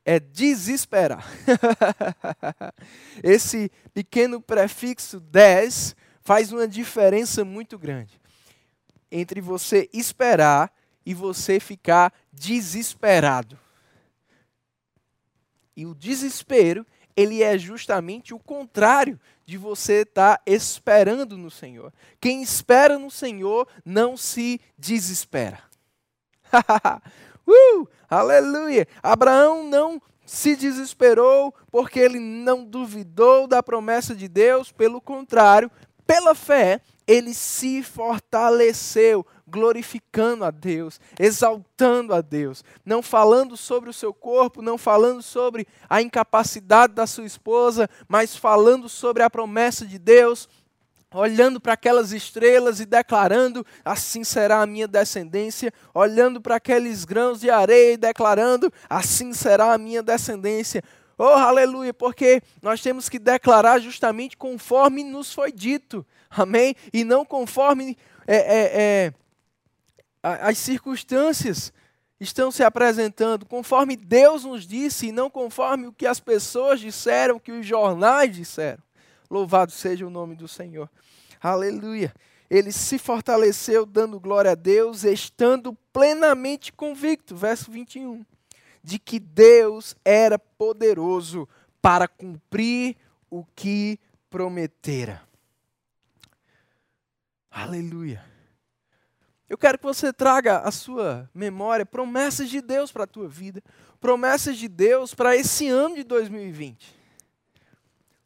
É 0.05 0.21
desesperar. 0.21 1.27
Esse 3.25 3.73
pequeno 3.93 4.41
prefixo 4.41 5.19
10 5.19 5.97
faz 6.21 6.53
uma 6.53 6.69
diferença 6.69 7.45
muito 7.45 7.77
grande 7.77 8.21
entre 9.11 9.41
você 9.41 9.91
esperar 9.93 10.73
e 11.05 11.15
você 11.15 11.59
ficar 11.59 12.13
desesperado. 12.33 13.59
E 15.77 15.87
o 15.87 15.95
desespero, 15.95 16.87
ele 17.17 17.43
é 17.43 17.57
justamente 17.57 18.35
o 18.35 18.39
contrário 18.39 19.19
de 19.45 19.57
você 19.57 20.03
estar 20.03 20.37
tá 20.39 20.43
esperando 20.47 21.37
no 21.37 21.51
Senhor. 21.51 21.93
Quem 22.21 22.43
espera 22.43 22.99
no 22.99 23.11
Senhor 23.11 23.67
não 23.85 24.17
se 24.17 24.61
desespera. 24.79 25.63
uh, 27.47 27.89
aleluia! 28.09 28.87
Abraão 29.03 29.65
não 29.65 30.01
se 30.25 30.55
desesperou 30.57 31.55
porque 31.71 31.99
ele 31.99 32.19
não 32.19 32.65
duvidou 32.65 33.47
da 33.47 33.63
promessa 33.63 34.15
de 34.15 34.29
Deus, 34.29 34.71
pelo 34.71 35.01
contrário, 35.01 35.71
pela 36.07 36.35
fé, 36.35 36.81
ele 37.07 37.35
se 37.35 37.83
fortaleceu, 37.83 39.27
glorificando 39.53 40.47
a 40.47 40.51
Deus, 40.51 40.99
exaltando 41.21 42.15
a 42.15 42.23
Deus, 42.23 42.65
não 42.87 43.03
falando 43.03 43.55
sobre 43.55 43.91
o 43.91 43.93
seu 43.93 44.15
corpo, 44.15 44.63
não 44.63 44.79
falando 44.79 45.23
sobre 45.23 45.67
a 45.91 46.01
incapacidade 46.01 46.95
da 46.95 47.07
sua 47.07 47.27
esposa, 47.27 47.89
mas 48.09 48.35
falando 48.35 48.89
sobre 48.89 49.23
a 49.23 49.29
promessa 49.29 49.85
de 49.85 49.99
Deus, 49.99 50.49
olhando 51.13 51.61
para 51.61 51.75
aquelas 51.75 52.13
estrelas 52.13 52.81
e 52.81 52.87
declarando: 52.87 53.65
assim 53.85 54.25
será 54.25 54.63
a 54.63 54.67
minha 54.67 54.89
descendência, 54.89 55.71
olhando 55.93 56.41
para 56.41 56.57
aqueles 56.57 57.05
grãos 57.05 57.39
de 57.39 57.51
areia 57.51 57.93
e 57.93 57.99
declarando: 57.99 58.73
assim 58.89 59.35
será 59.35 59.75
a 59.75 59.79
minha 59.79 60.03
descendência. 60.03 60.83
Oh, 61.19 61.25
aleluia, 61.25 61.93
porque 61.93 62.43
nós 62.63 62.81
temos 62.81 63.11
que 63.11 63.19
declarar 63.19 63.79
justamente 63.81 64.35
conforme 64.35 65.05
nos 65.05 65.33
foi 65.33 65.53
dito, 65.53 66.05
amém? 66.31 66.75
E 66.91 67.05
não 67.05 67.23
conforme 67.23 67.99
é, 68.27 68.37
é, 68.37 68.71
é, 68.75 69.13
as 70.23 70.59
circunstâncias 70.59 71.73
estão 72.21 72.53
se 72.53 72.63
apresentando 72.63 73.45
conforme 73.45 73.97
Deus 73.97 74.45
nos 74.45 74.67
disse 74.67 75.09
e 75.09 75.13
não 75.13 75.29
conforme 75.29 75.89
o 75.89 75.93
que 75.93 76.07
as 76.07 76.21
pessoas 76.21 76.79
disseram, 76.79 77.37
o 77.37 77.41
que 77.41 77.51
os 77.51 77.67
jornais 77.67 78.35
disseram. 78.35 78.83
Louvado 79.29 79.73
seja 79.73 80.07
o 80.07 80.11
nome 80.11 80.37
do 80.37 80.47
Senhor. 80.47 80.89
Aleluia. 81.41 82.15
Ele 82.49 82.71
se 82.71 82.99
fortaleceu 82.99 83.85
dando 83.85 84.21
glória 84.21 84.53
a 84.53 84.55
Deus, 84.55 85.05
estando 85.05 85.73
plenamente 85.93 86.73
convicto, 86.73 87.35
verso 87.35 87.71
21, 87.71 88.25
de 88.85 88.99
que 88.99 89.19
Deus 89.19 89.97
era 90.05 90.39
poderoso 90.39 91.49
para 91.81 92.07
cumprir 92.07 92.97
o 93.31 93.45
que 93.57 93.99
prometera. 94.31 95.23
Aleluia. 97.51 98.32
Eu 99.53 99.59
quero 99.59 99.77
que 99.77 99.85
você 99.85 100.15
traga 100.15 100.61
à 100.61 100.71
sua 100.71 101.29
memória 101.35 101.85
promessas 101.85 102.49
de 102.49 102.63
Deus 102.63 102.91
para 102.91 103.05
a 103.05 103.07
tua 103.07 103.29
vida, 103.29 103.63
promessas 104.01 104.57
de 104.57 104.67
Deus 104.67 105.13
para 105.13 105.37
esse 105.37 105.69
ano 105.69 105.95
de 105.95 106.05
2020. 106.05 106.99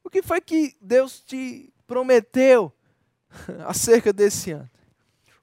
O 0.05 0.09
que 0.09 0.23
foi 0.23 0.41
que 0.41 0.77
Deus 0.81 1.19
te 1.19 1.75
prometeu 1.85 2.73
acerca 3.67 4.13
desse 4.13 4.53
ano? 4.53 4.71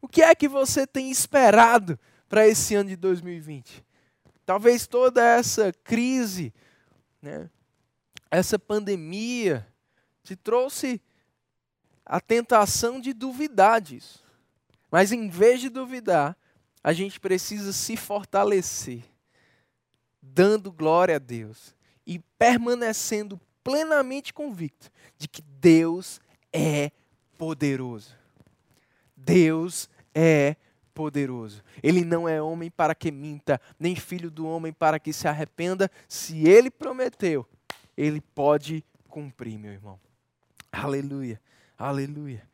O 0.02 0.08
que 0.08 0.22
é 0.22 0.34
que 0.34 0.48
você 0.48 0.88
tem 0.88 1.12
esperado 1.12 2.00
para 2.30 2.48
esse 2.48 2.76
ano 2.76 2.88
de 2.88 2.96
2020? 2.96 3.86
Talvez 4.46 4.88
toda 4.88 5.22
essa 5.22 5.74
crise, 5.84 6.54
né, 7.22 7.50
essa 8.32 8.58
pandemia, 8.58 9.68
te 10.24 10.34
trouxe 10.34 11.02
a 12.06 12.22
tentação 12.22 13.02
de 13.02 13.12
duvidar 13.12 13.82
disso. 13.82 14.23
Mas 14.94 15.12
em 15.12 15.28
vez 15.28 15.60
de 15.60 15.70
duvidar, 15.70 16.38
a 16.84 16.94
gente 16.94 17.20
precisa 17.20 17.74
se 17.74 17.98
fortalecer, 17.98 19.02
dando 20.22 20.72
glória 20.72 21.16
a 21.16 21.18
Deus 21.18 21.76
e 22.06 22.20
permanecendo 22.38 23.42
plenamente 23.64 24.32
convicto 24.32 24.92
de 25.18 25.28
que 25.28 25.42
Deus 25.42 26.22
é 26.54 26.92
poderoso. 27.40 28.16
Deus 29.18 29.90
é 30.14 30.56
poderoso. 30.94 31.64
Ele 31.82 32.06
não 32.06 32.30
é 32.30 32.40
homem 32.40 32.70
para 32.70 32.94
que 32.94 33.12
minta, 33.12 33.60
nem 33.80 33.96
filho 33.96 34.30
do 34.30 34.46
homem 34.46 34.72
para 34.72 35.00
que 35.00 35.12
se 35.12 35.28
arrependa. 35.28 35.90
Se 36.08 36.48
ele 36.48 36.70
prometeu, 36.70 37.50
ele 37.98 38.22
pode 38.22 38.86
cumprir, 39.08 39.58
meu 39.58 39.72
irmão. 39.72 40.00
Aleluia, 40.72 41.42
aleluia. 41.80 42.48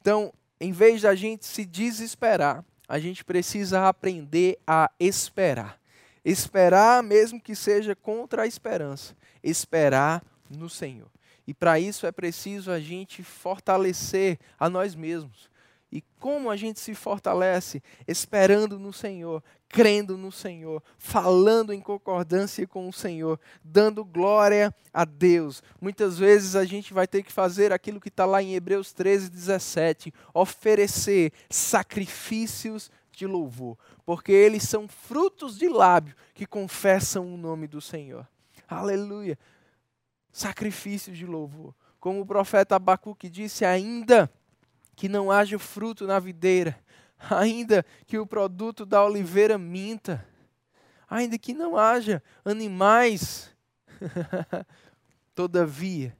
Então, 0.00 0.32
em 0.62 0.70
vez 0.70 1.02
da 1.02 1.12
gente 1.12 1.44
se 1.44 1.64
desesperar, 1.64 2.64
a 2.88 2.96
gente 3.00 3.24
precisa 3.24 3.88
aprender 3.88 4.60
a 4.64 4.88
esperar. 5.00 5.76
Esperar, 6.24 7.02
mesmo 7.02 7.40
que 7.40 7.56
seja 7.56 7.96
contra 7.96 8.42
a 8.42 8.46
esperança. 8.46 9.16
Esperar 9.42 10.22
no 10.48 10.70
Senhor. 10.70 11.08
E 11.48 11.52
para 11.52 11.80
isso 11.80 12.06
é 12.06 12.12
preciso 12.12 12.70
a 12.70 12.78
gente 12.78 13.24
fortalecer 13.24 14.38
a 14.56 14.70
nós 14.70 14.94
mesmos. 14.94 15.50
E 15.92 16.00
como 16.18 16.50
a 16.50 16.56
gente 16.56 16.80
se 16.80 16.94
fortalece? 16.94 17.82
Esperando 18.08 18.78
no 18.78 18.94
Senhor, 18.94 19.44
crendo 19.68 20.16
no 20.16 20.32
Senhor, 20.32 20.82
falando 20.96 21.70
em 21.70 21.82
concordância 21.82 22.66
com 22.66 22.88
o 22.88 22.92
Senhor, 22.92 23.38
dando 23.62 24.02
glória 24.02 24.74
a 24.90 25.04
Deus. 25.04 25.62
Muitas 25.78 26.18
vezes 26.18 26.56
a 26.56 26.64
gente 26.64 26.94
vai 26.94 27.06
ter 27.06 27.22
que 27.22 27.30
fazer 27.30 27.74
aquilo 27.74 28.00
que 28.00 28.08
está 28.08 28.24
lá 28.24 28.42
em 28.42 28.54
Hebreus 28.54 28.94
13, 28.94 29.28
17: 29.28 30.14
oferecer 30.32 31.30
sacrifícios 31.50 32.90
de 33.12 33.26
louvor, 33.26 33.76
porque 34.06 34.32
eles 34.32 34.62
são 34.62 34.88
frutos 34.88 35.58
de 35.58 35.68
lábio 35.68 36.16
que 36.32 36.46
confessam 36.46 37.34
o 37.34 37.36
nome 37.36 37.68
do 37.68 37.82
Senhor. 37.82 38.26
Aleluia! 38.66 39.38
Sacrifícios 40.32 41.18
de 41.18 41.26
louvor. 41.26 41.74
Como 42.00 42.22
o 42.22 42.26
profeta 42.26 42.76
Abacuque 42.76 43.28
disse, 43.28 43.66
ainda 43.66 44.32
que 45.02 45.08
não 45.08 45.32
haja 45.32 45.58
fruto 45.58 46.06
na 46.06 46.20
videira, 46.20 46.78
ainda 47.28 47.84
que 48.06 48.16
o 48.16 48.24
produto 48.24 48.86
da 48.86 49.04
oliveira 49.04 49.58
minta, 49.58 50.24
ainda 51.10 51.36
que 51.36 51.52
não 51.52 51.76
haja 51.76 52.22
animais, 52.44 53.52
todavia 55.34 56.16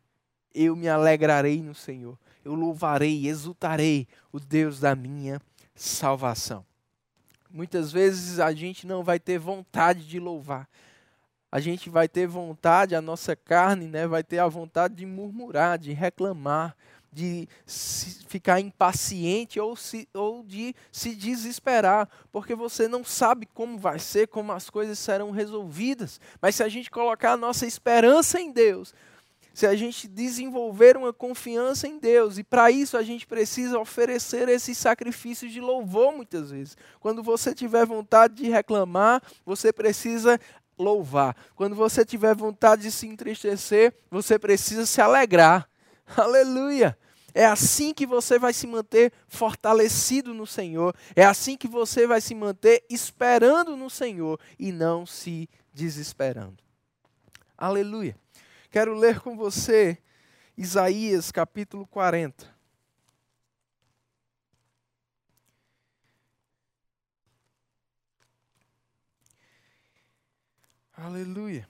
eu 0.53 0.75
me 0.75 0.89
alegrarei 0.89 1.63
no 1.63 1.77
Senhor, 1.77 2.19
eu 2.45 2.55
louvarei, 2.57 3.29
exultarei 3.29 4.09
o 4.33 4.41
Deus 4.41 4.81
da 4.81 4.97
minha 4.97 5.41
salvação. 5.77 6.67
Muitas 7.49 7.93
vezes 7.93 8.41
a 8.41 8.53
gente 8.53 8.85
não 8.85 9.05
vai 9.05 9.21
ter 9.21 9.39
vontade 9.39 10.05
de 10.05 10.19
louvar, 10.19 10.69
a 11.53 11.61
gente 11.61 11.89
vai 11.89 12.09
ter 12.09 12.27
vontade, 12.27 12.97
a 12.97 13.01
nossa 13.01 13.37
carne 13.37 13.87
né, 13.87 14.09
vai 14.09 14.25
ter 14.25 14.41
a 14.41 14.49
vontade 14.49 14.97
de 14.97 15.07
murmurar, 15.07 15.79
de 15.79 15.93
reclamar, 15.93 16.77
de 17.13 17.47
ficar 18.27 18.59
impaciente 18.59 19.61
ou, 19.61 19.77
se, 19.77 20.09
ou 20.15 20.43
de 20.43 20.75
se 20.91 21.15
desesperar, 21.15 22.09
porque 22.33 22.55
você 22.55 22.89
não 22.89 23.05
sabe 23.05 23.47
como 23.53 23.77
vai 23.79 23.99
ser, 23.99 24.29
como 24.29 24.51
as 24.53 24.71
coisas 24.71 24.99
serão 24.99 25.31
resolvidas. 25.31 26.19
Mas 26.41 26.55
se 26.57 26.63
a 26.63 26.69
gente 26.69 26.91
colocar 26.91 27.33
a 27.33 27.37
nossa 27.37 27.67
esperança 27.67 28.41
em 28.41 28.51
Deus, 28.51 28.95
se 29.53 29.67
a 29.67 29.77
gente 29.77 30.09
desenvolver 30.09 30.97
uma 30.97 31.13
confiança 31.13 31.87
em 31.87 31.99
Deus, 31.99 32.39
e 32.39 32.43
para 32.43 32.71
isso 32.71 32.97
a 32.97 33.03
gente 33.03 33.27
precisa 33.27 33.79
oferecer 33.79 34.49
esses 34.49 34.79
sacrifícios 34.79 35.53
de 35.53 35.61
louvor 35.61 36.15
muitas 36.15 36.51
vezes. 36.51 36.77
Quando 36.99 37.23
você 37.23 37.55
tiver 37.55 37.85
vontade 37.85 38.35
de 38.35 38.49
reclamar, 38.49 39.23
você 39.45 39.71
precisa 39.71 40.41
louvar. 40.79 41.37
Quando 41.55 41.77
você 41.77 42.05
tiver 42.05 42.35
vontade 42.35 42.83
de 42.83 42.91
se 42.91 43.07
entristecer, 43.07 43.95
você 44.11 44.39
precisa 44.39 44.87
se 44.87 45.01
alegrar. 45.01 45.69
Aleluia! 46.17 46.99
É 47.35 47.47
assim 47.47 47.95
que 47.95 48.07
você 48.07 48.39
vai 48.39 48.53
se 48.53 48.67
manter 48.67 49.13
fortalecido 49.27 50.35
no 50.35 50.47
Senhor. 50.47 50.95
É 51.17 51.25
assim 51.25 51.57
que 51.57 51.67
você 51.67 52.07
vai 52.07 52.21
se 52.21 52.35
manter 52.35 52.85
esperando 52.91 53.77
no 53.77 53.89
Senhor 53.89 54.39
e 54.59 54.71
não 54.71 55.07
se 55.07 55.49
desesperando. 55.73 56.63
Aleluia. 57.57 58.17
Quero 58.71 58.95
ler 58.95 59.21
com 59.21 59.37
você 59.37 59.99
Isaías 60.57 61.33
capítulo 61.33 61.87
40. 61.87 62.53
Aleluia. 70.95 71.69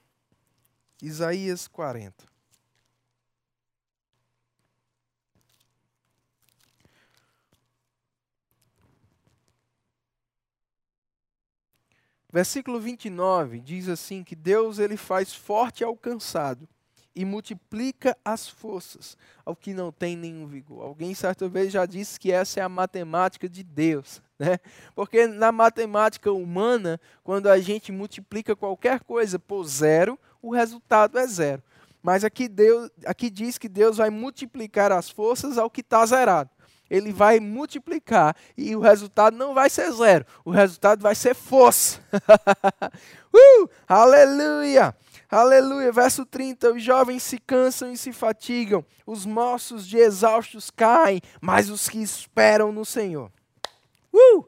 Isaías 1.01 1.69
40. 1.69 2.32
Versículo 12.33 12.81
29 12.81 13.61
diz 13.61 13.89
assim 13.91 14.25
que 14.25 14.35
Deus 14.35 14.79
ele 14.79 14.97
faz 14.97 15.35
forte 15.35 15.85
ao 15.85 15.95
cansado 15.95 16.67
e 17.15 17.27
multiplica 17.27 18.17
as 18.25 18.49
forças 18.49 19.19
ao 19.45 19.55
que 19.55 19.75
não 19.75 19.93
tem 19.93 20.17
nenhum 20.17 20.47
vigor. 20.47 20.83
Alguém 20.83 21.15
certa 21.15 21.47
vez 21.47 21.71
já 21.71 21.85
disse 21.85 22.19
que 22.19 22.33
essa 22.33 22.61
é 22.61 22.63
a 22.63 22.71
matemática 22.71 23.47
de 23.47 23.63
Deus, 23.63 24.23
né? 24.41 24.59
Porque 24.95 25.27
na 25.27 25.53
matemática 25.53 26.33
humana, 26.33 26.99
quando 27.23 27.51
a 27.51 27.61
gente 27.61 27.93
multiplica 27.93 28.57
qualquer 28.57 29.01
coisa 29.01 29.39
por 29.39 29.65
zero, 29.65 30.19
o 30.41 30.55
resultado 30.55 31.19
é 31.19 31.27
zero. 31.27 31.63
Mas 32.03 32.25
aqui, 32.25 32.49
Deus, 32.49 32.91
aqui 33.05 33.29
diz 33.29 33.59
que 33.59 33.69
Deus 33.69 33.99
vai 33.99 34.09
multiplicar 34.09 34.91
as 34.91 35.11
forças 35.11 35.59
ao 35.59 35.71
que 35.71 35.83
está 35.83 36.05
zerado 36.07 36.51
ele 36.93 37.11
vai 37.11 37.41
multiplicar 37.41 38.37
e 38.55 38.77
o 38.77 38.81
resultado 38.81 39.35
não 39.35 39.55
vai 39.55 39.71
ser 39.71 39.91
zero, 39.93 40.27
o 40.45 40.51
resultado 40.51 41.01
vai 41.01 41.15
ser 41.15 41.35
força. 41.35 41.99
uh, 43.35 43.71
aleluia! 43.89 44.95
Aleluia, 45.31 45.91
verso 45.91 46.27
30, 46.27 46.75
os 46.75 46.83
jovens 46.83 47.23
se 47.23 47.39
cansam 47.39 47.91
e 47.91 47.97
se 47.97 48.13
fatigam, 48.13 48.85
os 49.07 49.25
moços 49.25 49.87
de 49.87 49.97
exaustos 49.97 50.71
caem, 50.71 51.23
mas 51.41 51.71
os 51.71 51.89
que 51.89 51.97
esperam 52.03 52.71
no 52.71 52.85
Senhor. 52.85 53.33
Uh! 54.13 54.45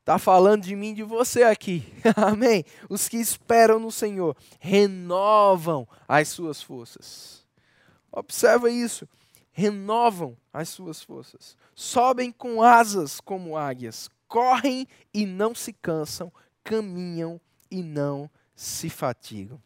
Está 0.00 0.18
falando 0.18 0.62
de 0.62 0.74
mim 0.74 0.92
e 0.92 0.94
de 0.94 1.02
você 1.02 1.42
aqui. 1.42 1.84
Amém? 2.16 2.64
Os 2.88 3.06
que 3.06 3.18
esperam 3.18 3.78
no 3.78 3.92
Senhor 3.92 4.34
renovam 4.58 5.86
as 6.08 6.28
suas 6.28 6.62
forças. 6.62 7.44
Observa 8.10 8.70
isso 8.70 9.06
renovam 9.56 10.36
as 10.52 10.68
suas 10.68 11.02
forças, 11.02 11.56
sobem 11.74 12.30
com 12.30 12.62
asas 12.62 13.22
como 13.22 13.56
águias, 13.56 14.10
correm 14.28 14.86
e 15.14 15.24
não 15.24 15.54
se 15.54 15.72
cansam, 15.72 16.30
caminham 16.62 17.40
e 17.70 17.82
não 17.82 18.30
se 18.54 18.90
fatigam. 18.90 19.58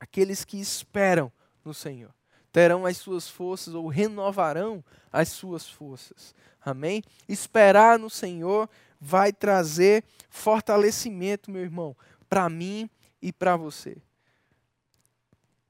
Aqueles 0.00 0.42
que 0.42 0.58
esperam 0.58 1.30
no 1.62 1.74
Senhor 1.74 2.14
terão 2.50 2.86
as 2.86 2.96
suas 2.96 3.28
forças 3.28 3.74
ou 3.74 3.88
renovarão 3.88 4.82
as 5.12 5.28
suas 5.28 5.68
forças. 5.68 6.34
Amém? 6.64 7.02
Esperar 7.28 7.98
no 7.98 8.08
Senhor 8.08 8.70
vai 8.98 9.34
trazer 9.34 10.02
fortalecimento, 10.30 11.50
meu 11.50 11.60
irmão, 11.60 11.94
para 12.26 12.48
mim 12.48 12.88
e 13.20 13.30
para 13.30 13.54
você. 13.54 13.98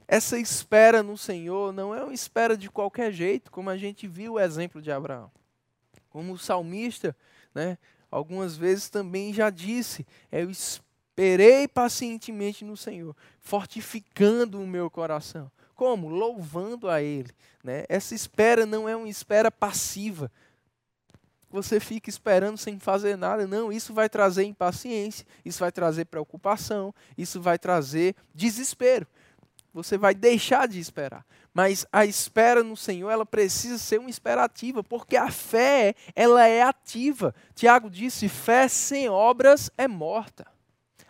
Essa 0.06 0.38
espera 0.38 1.02
no 1.02 1.16
Senhor 1.16 1.72
não 1.72 1.94
é 1.94 2.02
uma 2.02 2.12
espera 2.12 2.56
de 2.56 2.70
qualquer 2.70 3.10
jeito, 3.12 3.50
como 3.50 3.70
a 3.70 3.76
gente 3.76 4.06
viu 4.06 4.34
o 4.34 4.40
exemplo 4.40 4.82
de 4.82 4.90
Abraão. 4.90 5.30
Como 6.10 6.32
o 6.34 6.38
salmista, 6.38 7.16
né, 7.54 7.78
algumas 8.10 8.56
vezes 8.56 8.90
também 8.90 9.32
já 9.32 9.48
disse, 9.50 10.06
eu 10.30 10.50
esperei 10.50 11.66
pacientemente 11.66 12.64
no 12.64 12.76
Senhor, 12.76 13.16
fortificando 13.40 14.60
o 14.60 14.66
meu 14.66 14.90
coração. 14.90 15.50
Como? 15.74 16.08
Louvando 16.08 16.88
a 16.88 17.02
Ele. 17.02 17.30
Né? 17.62 17.84
Essa 17.88 18.14
espera 18.14 18.66
não 18.66 18.88
é 18.88 18.94
uma 18.94 19.08
espera 19.08 19.50
passiva. 19.50 20.30
Você 21.50 21.80
fica 21.80 22.10
esperando 22.10 22.58
sem 22.58 22.78
fazer 22.78 23.16
nada. 23.16 23.46
Não, 23.46 23.72
isso 23.72 23.94
vai 23.94 24.08
trazer 24.08 24.44
impaciência, 24.44 25.26
isso 25.44 25.60
vai 25.60 25.72
trazer 25.72 26.04
preocupação, 26.04 26.94
isso 27.16 27.40
vai 27.40 27.58
trazer 27.58 28.14
desespero 28.34 29.06
você 29.74 29.98
vai 29.98 30.14
deixar 30.14 30.68
de 30.68 30.78
esperar. 30.78 31.26
Mas 31.52 31.84
a 31.92 32.06
espera 32.06 32.62
no 32.62 32.76
Senhor, 32.76 33.10
ela 33.10 33.26
precisa 33.26 33.76
ser 33.78 33.98
uma 33.98 34.08
espera 34.08 34.44
ativa, 34.44 34.82
porque 34.82 35.16
a 35.16 35.30
fé, 35.30 35.94
ela 36.14 36.46
é 36.46 36.62
ativa. 36.62 37.34
Tiago 37.54 37.90
disse: 37.90 38.28
fé 38.28 38.68
sem 38.68 39.08
obras 39.08 39.70
é 39.76 39.88
morta. 39.88 40.46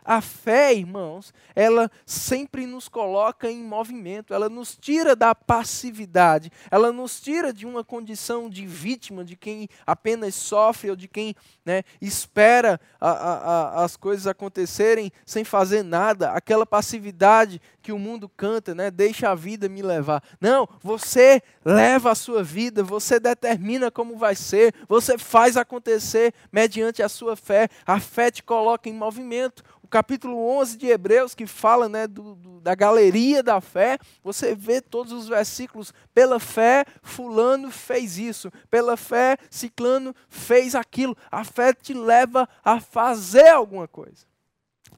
A 0.05 0.21
fé, 0.21 0.75
irmãos, 0.75 1.33
ela 1.55 1.91
sempre 2.05 2.67
nos 2.67 2.89
coloca 2.89 3.51
em 3.51 3.63
movimento, 3.65 4.35
ela 4.35 4.51
nos 4.51 4.77
tira 4.77 5.17
da 5.17 5.35
passividade, 5.35 6.53
ela 6.71 6.93
nos 6.93 7.21
tira 7.21 7.55
de 7.55 7.65
uma 7.65 7.83
condição 7.83 8.51
de 8.51 8.67
vítima, 8.67 9.25
de 9.25 9.35
quem 9.35 9.67
apenas 9.87 10.35
sofre 10.35 10.91
ou 10.91 10.97
de 10.97 11.09
quem 11.09 11.35
né, 11.65 11.83
espera 12.03 12.79
a, 13.01 13.11
a, 13.11 13.35
a, 13.81 13.85
as 13.85 13.97
coisas 13.97 14.27
acontecerem 14.27 15.11
sem 15.25 15.43
fazer 15.43 15.83
nada, 15.83 16.33
aquela 16.33 16.67
passividade 16.67 17.61
que 17.81 17.93
o 17.93 17.99
mundo 17.99 18.29
canta, 18.29 18.75
né, 18.75 18.91
deixa 18.91 19.31
a 19.31 19.35
vida 19.35 19.69
me 19.69 19.81
levar. 19.81 20.23
Não, 20.41 20.69
você 20.83 21.43
leva 21.65 22.11
a 22.11 22.15
sua 22.15 22.43
vida, 22.43 22.83
você 22.83 23.19
determina 23.19 23.91
como 23.91 24.17
vai 24.17 24.35
ser, 24.35 24.75
você 24.87 25.17
faz 25.17 25.57
acontecer 25.57 26.35
mediante 26.53 27.03
a 27.03 27.09
sua 27.09 27.37
fé, 27.37 27.69
a 27.87 27.99
fé 28.01 28.31
te 28.31 28.43
coloca 28.43 28.89
em 28.89 28.95
movimento 28.95 29.63
capítulo 29.95 30.37
11 30.59 30.77
de 30.77 30.89
Hebreus, 30.89 31.37
que 31.37 31.47
fala 31.47 31.89
né, 31.89 32.09
do, 32.09 32.35
do, 32.35 32.61
da 32.61 32.75
galeria 32.75 33.45
da 33.45 33.61
fé, 33.61 33.97
você 34.25 34.53
vê 34.53 34.81
todos 34.81 35.13
os 35.13 35.29
versículos. 35.29 35.95
Pela 36.13 36.41
fé, 36.41 36.85
Fulano 37.01 37.71
fez 37.71 38.19
isso. 38.19 38.51
Pela 38.69 38.97
fé, 38.97 39.37
Ciclano 39.49 40.13
fez 40.29 40.75
aquilo. 40.75 41.17
A 41.31 41.45
fé 41.45 41.73
te 41.73 41.95
leva 41.95 42.49
a 42.65 42.81
fazer 42.81 43.51
alguma 43.51 43.87
coisa. 43.87 44.27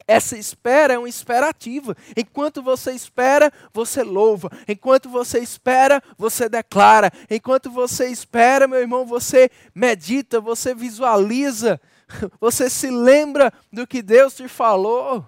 Essa 0.09 0.39
espera 0.39 0.95
é 0.95 0.99
uma 0.99 1.11
espera 1.11 1.51
ativa. 1.51 1.95
Enquanto 2.17 2.63
você 2.63 2.93
espera, 2.93 3.53
você 3.75 4.03
louva. 4.03 4.51
Enquanto 4.67 5.11
você 5.11 5.41
espera, 5.41 6.03
você 6.17 6.49
declara. 6.49 7.13
Enquanto 7.29 7.71
você 7.71 8.07
espera, 8.09 8.67
meu 8.67 8.81
irmão, 8.81 9.05
você 9.05 9.51
medita, 9.75 10.41
você 10.41 10.75
visualiza 10.75 11.79
Você 12.41 12.71
se 12.71 12.91
lembra 12.91 13.53
do 13.73 13.87
que 13.87 14.03
Deus 14.03 14.35
te 14.35 14.49
falou? 14.49 15.27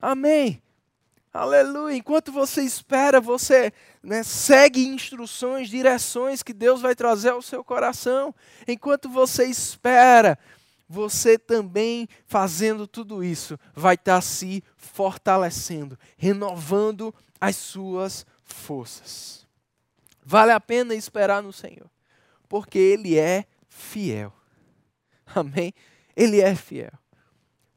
Amém. 0.00 0.62
Aleluia. 1.32 1.94
Enquanto 1.94 2.32
você 2.32 2.62
espera, 2.62 3.20
você 3.20 3.70
né, 4.02 4.22
segue 4.22 4.86
instruções, 4.86 5.68
direções 5.68 6.42
que 6.42 6.54
Deus 6.54 6.80
vai 6.80 6.94
trazer 6.94 7.28
ao 7.28 7.42
seu 7.42 7.62
coração. 7.62 8.34
Enquanto 8.66 9.06
você 9.06 9.44
espera, 9.44 10.38
você 10.88 11.38
também 11.38 12.08
fazendo 12.26 12.86
tudo 12.86 13.22
isso 13.22 13.58
vai 13.74 13.96
estar 13.96 14.22
se 14.22 14.64
fortalecendo, 14.78 15.98
renovando 16.16 17.14
as 17.38 17.56
suas 17.56 18.24
forças. 18.42 19.46
Vale 20.24 20.52
a 20.52 20.60
pena 20.60 20.94
esperar 20.94 21.42
no 21.42 21.52
Senhor, 21.52 21.90
porque 22.48 22.78
Ele 22.78 23.18
é 23.18 23.44
fiel. 23.68 24.32
Amém? 25.34 25.74
Ele 26.16 26.40
é 26.40 26.54
fiel. 26.54 26.92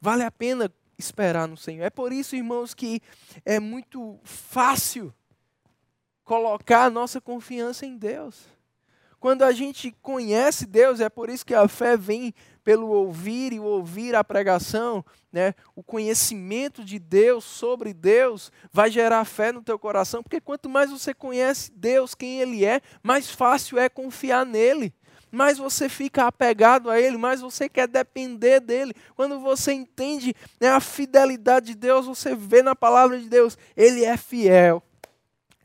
Vale 0.00 0.24
a 0.24 0.30
pena 0.30 0.72
esperar 0.98 1.46
no 1.46 1.56
Senhor. 1.56 1.84
É 1.84 1.90
por 1.90 2.12
isso, 2.12 2.34
irmãos, 2.34 2.72
que 2.74 3.02
é 3.44 3.60
muito 3.60 4.18
fácil 4.24 5.12
colocar 6.24 6.84
a 6.84 6.90
nossa 6.90 7.20
confiança 7.20 7.84
em 7.84 7.96
Deus. 7.96 8.48
Quando 9.18 9.42
a 9.42 9.52
gente 9.52 9.94
conhece 10.00 10.64
Deus, 10.64 10.98
é 10.98 11.10
por 11.10 11.28
isso 11.28 11.44
que 11.44 11.54
a 11.54 11.68
fé 11.68 11.94
vem 11.94 12.32
pelo 12.64 12.88
ouvir 12.88 13.52
e 13.52 13.60
ouvir 13.60 14.14
a 14.14 14.24
pregação, 14.24 15.04
né? 15.30 15.54
O 15.76 15.82
conhecimento 15.82 16.82
de 16.82 16.98
Deus 16.98 17.44
sobre 17.44 17.92
Deus 17.92 18.50
vai 18.72 18.90
gerar 18.90 19.24
fé 19.26 19.52
no 19.52 19.62
teu 19.62 19.78
coração, 19.78 20.22
porque 20.22 20.40
quanto 20.40 20.70
mais 20.70 20.90
você 20.90 21.12
conhece 21.12 21.70
Deus, 21.74 22.14
quem 22.14 22.40
ele 22.40 22.64
é, 22.64 22.80
mais 23.02 23.30
fácil 23.30 23.78
é 23.78 23.90
confiar 23.90 24.46
nele 24.46 24.94
mais 25.30 25.58
você 25.58 25.88
fica 25.88 26.26
apegado 26.26 26.90
a 26.90 27.00
Ele, 27.00 27.16
mais 27.16 27.40
você 27.40 27.68
quer 27.68 27.86
depender 27.86 28.60
dEle. 28.60 28.94
Quando 29.14 29.38
você 29.40 29.72
entende 29.72 30.34
né, 30.60 30.68
a 30.68 30.80
fidelidade 30.80 31.66
de 31.66 31.74
Deus, 31.74 32.06
você 32.06 32.34
vê 32.34 32.62
na 32.62 32.74
palavra 32.74 33.18
de 33.18 33.28
Deus, 33.28 33.56
Ele 33.76 34.04
é 34.04 34.16
fiel, 34.16 34.82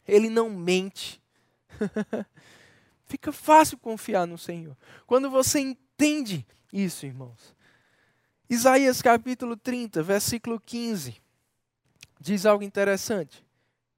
Ele 0.07 0.29
não 0.29 0.49
mente. 0.49 1.21
fica 3.05 3.31
fácil 3.31 3.77
confiar 3.77 4.27
no 4.27 4.37
Senhor. 4.37 4.75
Quando 5.05 5.29
você 5.29 5.59
entende 5.59 6.45
isso, 6.71 7.05
irmãos. 7.05 7.55
Isaías 8.49 9.01
capítulo 9.01 9.57
30, 9.57 10.03
versículo 10.03 10.59
15, 10.59 11.15
diz 12.19 12.45
algo 12.45 12.63
interessante. 12.63 13.43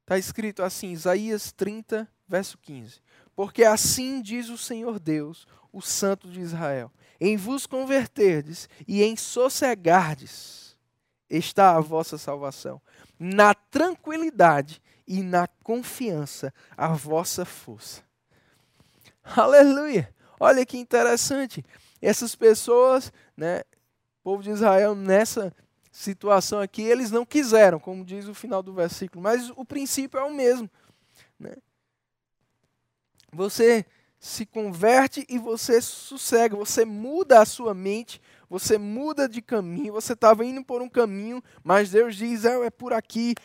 Está 0.02 0.18
escrito 0.18 0.64
assim, 0.64 0.92
Isaías 0.92 1.52
30, 1.52 2.08
verso 2.28 2.58
15. 2.60 3.02
Porque 3.38 3.64
assim 3.64 4.20
diz 4.20 4.50
o 4.50 4.58
Senhor 4.58 4.98
Deus, 5.00 5.46
o 5.72 5.80
Santo 5.80 6.28
de 6.28 6.42
Israel: 6.42 6.92
em 7.22 7.38
vos 7.38 7.68
converterdes 7.68 8.68
e 8.88 9.04
em 9.04 9.16
sossegardes 9.16 10.76
está 11.30 11.76
a 11.76 11.80
vossa 11.80 12.18
salvação. 12.18 12.82
Na 13.20 13.54
tranquilidade 13.54 14.82
e 15.08 15.22
na 15.22 15.48
confiança 15.64 16.52
a 16.76 16.88
vossa 16.88 17.46
força. 17.46 18.02
Aleluia! 19.24 20.12
Olha 20.40 20.66
que 20.66 20.78
interessante. 20.80 21.64
Essas 22.02 22.34
pessoas, 22.34 23.14
né, 23.36 23.62
povo 24.24 24.42
de 24.42 24.50
Israel 24.50 24.96
nessa 24.96 25.54
situação 25.92 26.60
aqui, 26.60 26.82
eles 26.82 27.12
não 27.12 27.24
quiseram, 27.24 27.80
como 27.80 28.04
diz 28.04 28.28
o 28.28 28.34
final 28.34 28.64
do 28.64 28.74
versículo, 28.74 29.22
mas 29.22 29.52
o 29.52 29.64
princípio 29.64 30.20
é 30.20 30.24
o 30.24 30.34
mesmo. 30.34 30.68
Né? 31.40 31.54
Você 33.38 33.86
se 34.20 34.48
converte 34.48 35.24
e 35.30 35.38
você 35.38 35.80
sossega, 35.80 36.56
você 36.56 36.84
muda 36.84 37.40
a 37.40 37.46
sua 37.46 37.72
mente, 37.72 38.20
você 38.50 38.80
muda 38.80 39.30
de 39.30 39.44
caminho, 39.44 39.94
você 39.94 40.14
estava 40.14 40.44
indo 40.44 40.64
por 40.64 40.82
um 40.82 40.90
caminho, 40.90 41.44
mas 41.64 41.92
Deus 41.92 42.16
diz: 42.16 42.46
é, 42.46 42.66
é 42.66 42.72
por 42.72 42.94
aqui. 42.94 43.36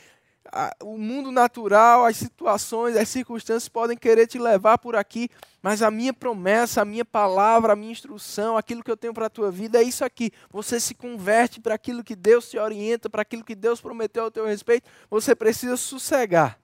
O 0.83 0.97
mundo 0.97 1.31
natural, 1.31 2.07
as 2.07 2.17
situações, 2.17 2.97
as 2.97 3.09
circunstâncias 3.11 3.69
podem 3.69 3.97
querer 3.97 4.27
te 4.27 4.39
levar 4.39 4.79
por 4.79 4.97
aqui, 4.97 5.29
mas 5.61 5.83
a 5.83 5.91
minha 5.91 6.15
promessa, 6.15 6.81
a 6.81 6.87
minha 6.87 7.05
palavra, 7.05 7.75
a 7.75 7.77
minha 7.77 7.93
instrução, 7.93 8.57
aquilo 8.57 8.83
que 8.83 8.91
eu 8.91 8.97
tenho 8.97 9.13
para 9.13 9.27
a 9.27 9.31
tua 9.31 9.51
vida 9.51 9.79
é 9.79 9.83
isso 9.83 10.07
aqui. 10.07 10.33
Você 10.51 10.81
se 10.81 10.95
converte 10.95 11.61
para 11.61 11.75
aquilo 11.75 12.03
que 12.03 12.17
Deus 12.17 12.49
te 12.49 12.57
orienta, 12.59 13.11
para 13.11 13.21
aquilo 13.23 13.45
que 13.45 13.55
Deus 13.55 13.79
prometeu 13.79 14.25
ao 14.25 14.31
teu 14.31 14.47
respeito, 14.47 14.89
você 15.11 15.35
precisa 15.35 15.77
sossegar. 15.77 16.62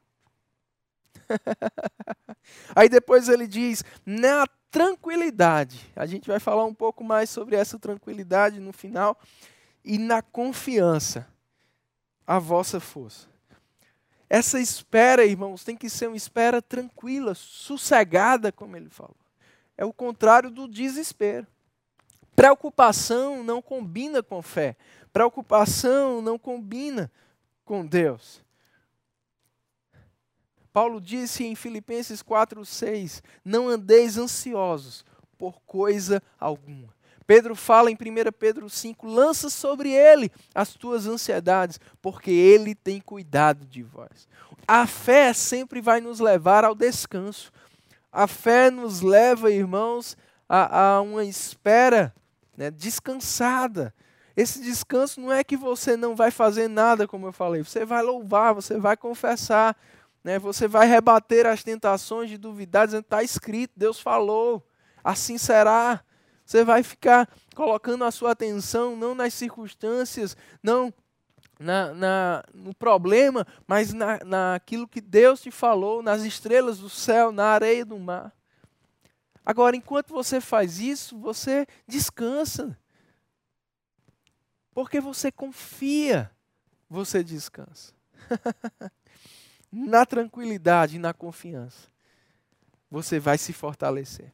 Aí 2.75 2.89
depois 2.89 3.29
ele 3.29 3.47
diz: 3.47 3.85
na 4.05 4.47
tranquilidade. 4.71 5.91
A 5.97 6.07
gente 6.07 6.29
vai 6.29 6.39
falar 6.39 6.65
um 6.65 6.75
pouco 6.75 7.03
mais 7.03 7.31
sobre 7.31 7.57
essa 7.57 7.79
tranquilidade 7.79 8.61
no 8.61 8.73
final. 8.73 9.19
E 9.85 9.99
na 9.99 10.21
confiança, 10.21 11.27
a 12.27 12.39
vossa 12.39 12.79
força. 12.79 13.27
Essa 14.29 14.61
espera, 14.61 15.25
irmãos, 15.25 15.65
tem 15.65 15.75
que 15.75 15.89
ser 15.89 16.09
uma 16.09 16.17
espera 16.17 16.61
tranquila, 16.61 17.35
sossegada, 17.35 18.53
como 18.53 18.77
ele 18.77 18.91
falou. 18.91 19.17
É 19.77 19.85
o 19.85 19.93
contrário 19.93 20.51
do 20.51 20.69
desespero. 20.69 21.47
Preocupação 22.37 23.43
não 23.43 23.63
combina 23.63 24.23
com 24.23 24.43
fé. 24.43 24.77
Preocupação 25.13 26.21
não 26.21 26.39
combina 26.39 27.11
com 27.65 27.87
Deus. 27.87 28.45
Paulo 30.79 31.01
disse 31.01 31.45
em 31.45 31.57
Filipenses 31.57 32.23
4:6, 32.23 33.21
não 33.45 33.69
andeis 33.69 34.17
ansiosos 34.17 35.05
por 35.37 35.61
coisa 35.67 36.23
alguma. 36.39 36.95
Pedro 37.27 37.57
fala 37.57 37.91
em 37.91 37.95
1 37.95 38.31
Pedro 38.39 38.71
5, 38.71 39.05
lança 39.05 39.51
sobre 39.51 39.91
ele 39.91 40.31
as 40.55 40.75
tuas 40.75 41.09
ansiedades, 41.09 41.81
porque 42.01 42.31
ele 42.31 42.77
tem 42.77 43.01
cuidado 43.01 43.67
de 43.67 43.83
vós. 43.83 44.29
A 44.69 44.87
fé 44.87 45.33
sempre 45.33 45.81
vai 45.81 46.01
nos 46.01 46.21
levar 46.21 46.65
ao 46.65 46.77
descanso. 46.77 47.51
A 48.13 48.29
fé 48.29 48.71
nos 48.71 49.01
leva, 49.01 49.51
irmãos, 49.51 50.17
a, 50.49 50.93
a 50.93 51.01
uma 51.01 51.25
espera 51.25 52.15
né, 52.57 52.71
descansada. 52.71 53.93
Esse 54.37 54.63
descanso 54.63 55.21
não 55.21 55.33
é 55.33 55.43
que 55.43 55.57
você 55.57 55.97
não 55.97 56.15
vai 56.15 56.31
fazer 56.31 56.69
nada, 56.69 57.09
como 57.09 57.27
eu 57.27 57.33
falei. 57.33 57.65
Você 57.65 57.85
vai 57.85 58.05
louvar, 58.05 58.55
você 58.55 58.79
vai 58.79 58.97
confessar, 58.97 59.77
né? 60.29 60.39
você 60.39 60.69
vai 60.69 60.87
rebater 60.87 61.47
as 61.47 61.65
tentações 61.65 62.29
de 62.29 62.37
duvidar, 62.37 62.87
dizendo: 62.87 63.01
está 63.01 63.23
escrito, 63.23 63.73
Deus 63.75 63.99
falou, 63.99 64.63
assim 65.03 65.39
será. 65.39 66.05
Você 66.45 66.65
vai 66.65 66.83
ficar 66.83 67.27
colocando 67.55 68.05
a 68.05 68.11
sua 68.11 68.33
atenção 68.33 68.95
não 68.95 69.15
nas 69.15 69.33
circunstâncias, 69.33 70.37
não 70.63 70.93
na, 71.59 71.95
na, 71.95 72.45
no 72.55 72.75
problema, 72.75 73.47
mas 73.67 73.95
na, 73.95 74.19
naquilo 74.25 74.87
que 74.87 75.01
Deus 75.01 75.41
te 75.41 75.51
falou, 75.51 76.03
nas 76.03 76.23
estrelas 76.23 76.79
do 76.79 76.91
céu, 76.91 77.33
na 77.33 77.47
areia 77.47 77.85
do 77.85 77.99
mar. 77.99 78.31
Agora, 79.45 79.77
enquanto 79.77 80.11
você 80.11 80.43
faz 80.43 80.79
isso, 80.79 81.19
você 81.19 81.67
descansa. 81.87 82.79
Porque 84.75 85.01
você 85.01 85.33
confia, 85.33 86.31
você 86.89 87.25
descansa. 87.25 87.95
na 89.71 90.07
tranquilidade 90.07 90.97
e 90.97 90.99
na 90.99 91.13
confiança, 91.13 91.89
você 92.91 93.19
vai 93.19 93.37
se 93.37 93.53
fortalecer. 93.53 94.33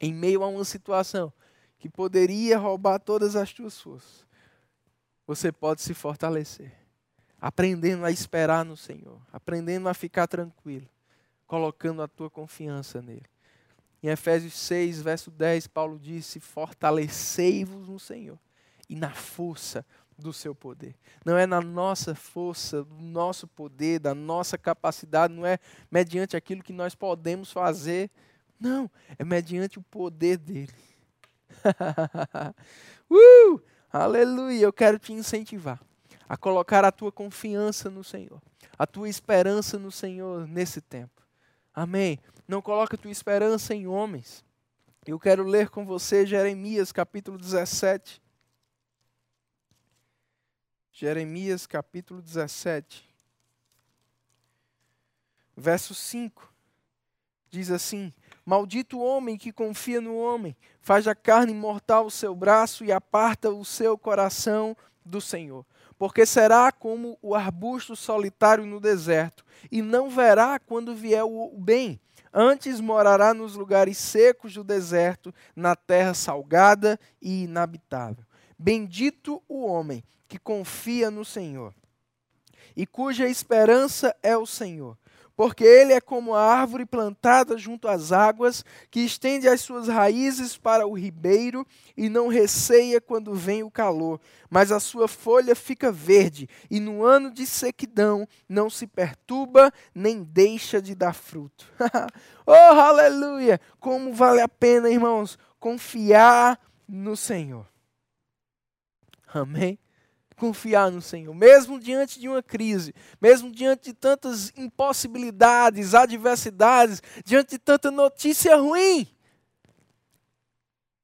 Em 0.00 0.12
meio 0.12 0.42
a 0.42 0.48
uma 0.48 0.64
situação 0.64 1.32
que 1.78 1.88
poderia 1.88 2.58
roubar 2.58 2.98
todas 2.98 3.36
as 3.36 3.52
tuas 3.52 3.80
forças, 3.80 4.26
você 5.26 5.52
pode 5.52 5.82
se 5.82 5.92
fortalecer, 5.92 6.72
aprendendo 7.40 8.04
a 8.04 8.10
esperar 8.10 8.64
no 8.64 8.76
Senhor, 8.76 9.20
aprendendo 9.32 9.88
a 9.88 9.94
ficar 9.94 10.26
tranquilo, 10.26 10.88
colocando 11.46 12.02
a 12.02 12.08
tua 12.08 12.30
confiança 12.30 13.02
nele. 13.02 13.26
Em 14.02 14.08
Efésios 14.08 14.54
6, 14.54 15.02
verso 15.02 15.30
10, 15.30 15.66
Paulo 15.66 15.98
disse: 15.98 16.38
Fortalecei-vos 16.38 17.88
no 17.88 17.98
Senhor 17.98 18.38
e 18.88 18.94
na 18.94 19.10
força 19.10 19.84
do 20.18 20.32
seu 20.32 20.54
poder. 20.54 20.96
Não 21.24 21.36
é 21.36 21.46
na 21.46 21.60
nossa 21.60 22.14
força, 22.14 22.82
do 22.82 22.96
nosso 22.96 23.46
poder, 23.46 24.00
da 24.00 24.14
nossa 24.14 24.58
capacidade, 24.58 25.32
não 25.32 25.46
é 25.46 25.58
mediante 25.90 26.36
aquilo 26.36 26.62
que 26.62 26.72
nós 26.72 26.94
podemos 26.94 27.52
fazer. 27.52 28.10
Não, 28.58 28.90
é 29.16 29.24
mediante 29.24 29.78
o 29.78 29.82
poder 29.82 30.36
dele. 30.36 30.74
uh! 33.10 33.60
Aleluia! 33.90 34.62
Eu 34.64 34.72
quero 34.72 34.98
te 34.98 35.12
incentivar 35.12 35.80
a 36.28 36.36
colocar 36.36 36.84
a 36.84 36.92
tua 36.92 37.10
confiança 37.10 37.88
no 37.88 38.04
Senhor, 38.04 38.42
a 38.78 38.86
tua 38.86 39.08
esperança 39.08 39.78
no 39.78 39.90
Senhor 39.90 40.46
nesse 40.46 40.80
tempo. 40.80 41.22
Amém. 41.72 42.18
Não 42.46 42.60
coloca 42.60 42.96
a 42.96 42.98
tua 42.98 43.10
esperança 43.10 43.74
em 43.74 43.86
homens. 43.86 44.44
Eu 45.06 45.18
quero 45.18 45.44
ler 45.44 45.70
com 45.70 45.86
você 45.86 46.26
Jeremias 46.26 46.92
capítulo 46.92 47.38
17. 47.38 48.20
Jeremias 51.00 51.64
capítulo 51.64 52.20
17, 52.20 53.08
verso 55.56 55.94
5, 55.94 56.52
diz 57.48 57.70
assim: 57.70 58.12
Maldito 58.44 58.98
o 58.98 59.04
homem 59.04 59.38
que 59.38 59.52
confia 59.52 60.00
no 60.00 60.16
homem, 60.16 60.56
faz 60.80 61.06
a 61.06 61.14
carne 61.14 61.54
mortal 61.54 62.06
o 62.06 62.10
seu 62.10 62.34
braço 62.34 62.84
e 62.84 62.90
aparta 62.90 63.48
o 63.48 63.64
seu 63.64 63.96
coração 63.96 64.76
do 65.04 65.20
Senhor. 65.20 65.64
Porque 65.96 66.26
será 66.26 66.72
como 66.72 67.16
o 67.22 67.32
arbusto 67.32 67.94
solitário 67.94 68.66
no 68.66 68.80
deserto, 68.80 69.44
e 69.70 69.80
não 69.80 70.10
verá 70.10 70.58
quando 70.58 70.96
vier 70.96 71.22
o 71.22 71.56
bem. 71.60 72.00
Antes 72.34 72.80
morará 72.80 73.32
nos 73.32 73.54
lugares 73.54 73.98
secos 73.98 74.52
do 74.52 74.64
deserto, 74.64 75.32
na 75.54 75.76
terra 75.76 76.12
salgada 76.12 76.98
e 77.22 77.44
inabitável. 77.44 78.24
Bendito 78.58 79.40
o 79.48 79.64
homem 79.64 80.02
que 80.28 80.38
confia 80.38 81.10
no 81.10 81.24
Senhor 81.24 81.74
e 82.78 82.86
cuja 82.86 83.28
esperança 83.28 84.14
é 84.22 84.36
o 84.36 84.46
Senhor. 84.46 84.96
Porque 85.34 85.64
ele 85.64 85.92
é 85.92 86.00
como 86.00 86.34
a 86.34 86.42
árvore 86.42 86.86
plantada 86.86 87.58
junto 87.58 87.88
às 87.88 88.10
águas, 88.10 88.64
que 88.88 89.00
estende 89.00 89.48
as 89.48 89.60
suas 89.60 89.88
raízes 89.88 90.56
para 90.56 90.86
o 90.86 90.96
ribeiro 90.96 91.66
e 91.96 92.08
não 92.08 92.28
receia 92.28 93.00
quando 93.00 93.34
vem 93.34 93.64
o 93.64 93.70
calor, 93.70 94.20
mas 94.48 94.70
a 94.70 94.78
sua 94.78 95.08
folha 95.08 95.54
fica 95.54 95.90
verde, 95.92 96.48
e 96.68 96.80
no 96.80 97.04
ano 97.04 97.32
de 97.32 97.46
sequidão 97.46 98.28
não 98.48 98.70
se 98.70 98.86
perturba 98.86 99.72
nem 99.92 100.24
deixa 100.24 100.82
de 100.82 100.94
dar 100.94 101.14
fruto. 101.14 101.72
oh, 102.46 102.52
aleluia! 102.52 103.60
Como 103.78 104.12
vale 104.12 104.40
a 104.40 104.48
pena, 104.48 104.90
irmãos, 104.90 105.38
confiar 105.60 106.60
no 106.88 107.16
Senhor. 107.16 107.66
Amém? 109.32 109.78
Confiar 110.38 110.90
no 110.92 111.02
Senhor, 111.02 111.34
mesmo 111.34 111.80
diante 111.80 112.20
de 112.20 112.28
uma 112.28 112.40
crise, 112.40 112.94
mesmo 113.20 113.50
diante 113.50 113.86
de 113.90 113.92
tantas 113.92 114.52
impossibilidades, 114.56 115.94
adversidades, 115.94 117.02
diante 117.24 117.50
de 117.50 117.58
tanta 117.58 117.90
notícia 117.90 118.56
ruim. 118.56 119.06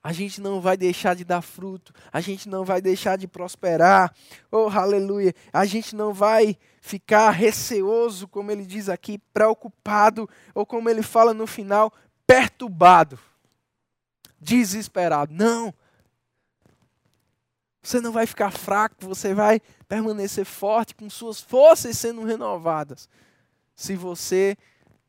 A 0.05 0.13
gente 0.13 0.41
não 0.41 0.61
vai 0.61 0.77
deixar 0.77 1.17
de 1.17 1.25
dar 1.25 1.43
fruto, 1.43 1.93
a 2.13 2.21
gente 2.21 2.49
não 2.49 2.65
vai 2.65 2.81
deixar 2.81 3.19
de 3.19 3.27
prosperar. 3.27 4.15
Oh, 4.53 4.69
aleluia! 4.69 5.35
A 5.53 5.65
gente 5.65 5.97
não 5.97 6.13
vai 6.13 6.57
ficar 6.81 7.31
receoso, 7.31 8.29
como 8.29 8.53
ele 8.53 8.65
diz 8.65 8.89
aqui, 8.89 9.19
preocupado, 9.33 10.29
ou 10.55 10.65
como 10.65 10.89
ele 10.89 11.03
fala 11.03 11.35
no 11.35 11.47
final, 11.47 11.93
perturbado, 12.25 13.19
desesperado. 14.39 15.35
Não, 15.35 15.75
você 17.85 18.01
não 18.01 18.11
vai 18.11 18.27
ficar 18.27 18.51
fraco, 18.51 18.97
você 19.01 19.35
vai 19.35 19.61
permanecer 19.87 20.45
forte, 20.45 20.95
com 20.95 21.09
suas 21.11 21.41
forças 21.41 21.97
sendo 21.99 22.25
renovadas. 22.25 23.09
Se 23.77 23.95
você 23.95 24.57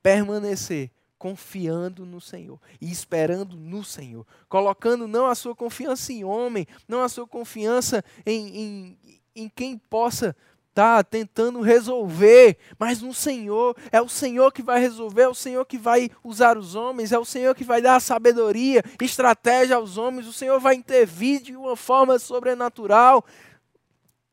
permanecer 0.04 0.92
confiando 1.18 2.06
no 2.06 2.20
Senhor 2.20 2.60
e 2.80 2.92
esperando 2.92 3.56
no 3.56 3.84
Senhor, 3.84 4.28
colocando 4.50 5.08
não 5.08 5.26
a 5.26 5.34
sua 5.34 5.56
confiança 5.56 6.12
em 6.12 6.24
homem, 6.24 6.68
não 6.88 7.02
a 7.02 7.10
sua 7.10 7.26
confiança 7.26 8.04
em, 8.26 8.58
em, 8.58 8.98
em 9.36 9.50
quem 9.50 9.78
possa 9.78 10.36
está 10.76 11.02
tentando 11.02 11.62
resolver, 11.62 12.58
mas 12.78 13.02
no 13.02 13.14
Senhor, 13.14 13.78
é 13.94 14.02
o 14.02 14.10
Senhor 14.10 14.52
que 14.52 14.62
vai 14.62 14.78
resolver, 14.78 15.22
é 15.22 15.28
o 15.30 15.34
Senhor 15.34 15.66
que 15.66 15.78
vai 15.78 16.12
usar 16.22 16.58
os 16.58 16.76
homens, 16.76 17.14
é 17.14 17.18
o 17.18 17.24
Senhor 17.24 17.56
que 17.56 17.64
vai 17.64 17.82
dar 17.82 18.02
sabedoria, 18.02 18.84
estratégia 19.02 19.78
aos 19.78 19.98
homens, 19.98 20.28
o 20.28 20.34
Senhor 20.34 20.60
vai 20.60 20.76
intervir 20.76 21.42
de 21.42 21.56
uma 21.56 21.78
forma 21.78 22.20
sobrenatural. 22.20 23.24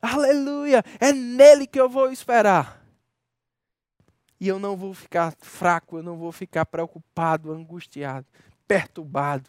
Aleluia! 0.01 0.83
É 0.99 1.13
nele 1.13 1.65
que 1.65 1.81
eu 1.81 1.89
vou 1.89 2.11
esperar. 2.11 2.85
E 4.41 4.49
eu 4.49 4.59
não 4.59 4.77
vou 4.77 4.93
ficar 4.93 5.33
fraco, 5.39 5.99
eu 5.99 6.03
não 6.03 6.17
vou 6.17 6.33
ficar 6.33 6.67
preocupado, 6.67 7.53
angustiado, 7.53 8.27
perturbado. 8.67 9.49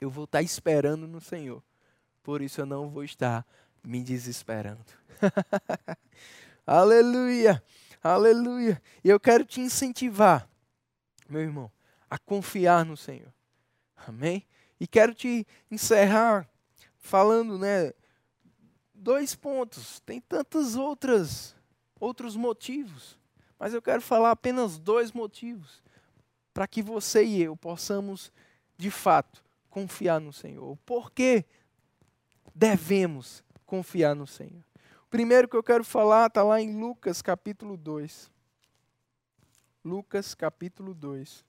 Eu 0.00 0.08
vou 0.08 0.24
estar 0.24 0.40
esperando 0.40 1.06
no 1.06 1.20
Senhor. 1.20 1.62
Por 2.22 2.40
isso 2.40 2.62
eu 2.62 2.66
não 2.66 2.88
vou 2.88 3.04
estar 3.04 3.44
me 3.84 4.02
desesperando. 4.02 4.84
aleluia, 6.66 7.62
aleluia. 8.02 8.80
E 9.02 9.08
eu 9.08 9.18
quero 9.18 9.44
te 9.44 9.60
incentivar, 9.60 10.48
meu 11.28 11.40
irmão, 11.40 11.70
a 12.08 12.18
confiar 12.18 12.84
no 12.84 12.96
Senhor. 12.96 13.32
Amém? 13.96 14.46
E 14.78 14.86
quero 14.86 15.14
te 15.14 15.46
encerrar 15.70 16.48
falando, 16.98 17.58
né, 17.58 17.92
dois 18.94 19.34
pontos. 19.34 20.00
Tem 20.00 20.20
tantas 20.20 20.76
outras 20.76 21.54
outros 21.98 22.34
motivos, 22.34 23.16
mas 23.56 23.72
eu 23.72 23.80
quero 23.80 24.02
falar 24.02 24.32
apenas 24.32 24.76
dois 24.76 25.12
motivos 25.12 25.80
para 26.52 26.66
que 26.66 26.82
você 26.82 27.24
e 27.24 27.40
eu 27.40 27.56
possamos 27.56 28.32
de 28.76 28.90
fato 28.90 29.42
confiar 29.70 30.20
no 30.20 30.32
Senhor. 30.32 30.76
Por 30.84 31.12
que 31.12 31.44
devemos 32.52 33.44
confiar 33.72 34.14
no 34.14 34.26
Senhor. 34.26 34.62
O 35.06 35.08
primeiro 35.08 35.48
que 35.48 35.56
eu 35.56 35.62
quero 35.62 35.82
falar 35.82 36.26
está 36.26 36.42
lá 36.42 36.60
em 36.60 36.78
Lucas 36.78 37.22
capítulo 37.22 37.74
2. 37.74 38.30
Lucas 39.82 40.34
capítulo 40.34 40.92
2. 40.92 41.42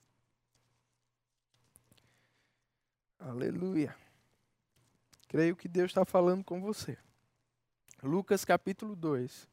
Aleluia. 3.20 3.94
Creio 5.28 5.54
que 5.54 5.68
Deus 5.68 5.92
está 5.92 6.06
falando 6.06 6.46
com 6.46 6.62
você. 6.62 6.98
Lucas 8.02 8.46
capítulo 8.46 8.96
2. 8.96 9.50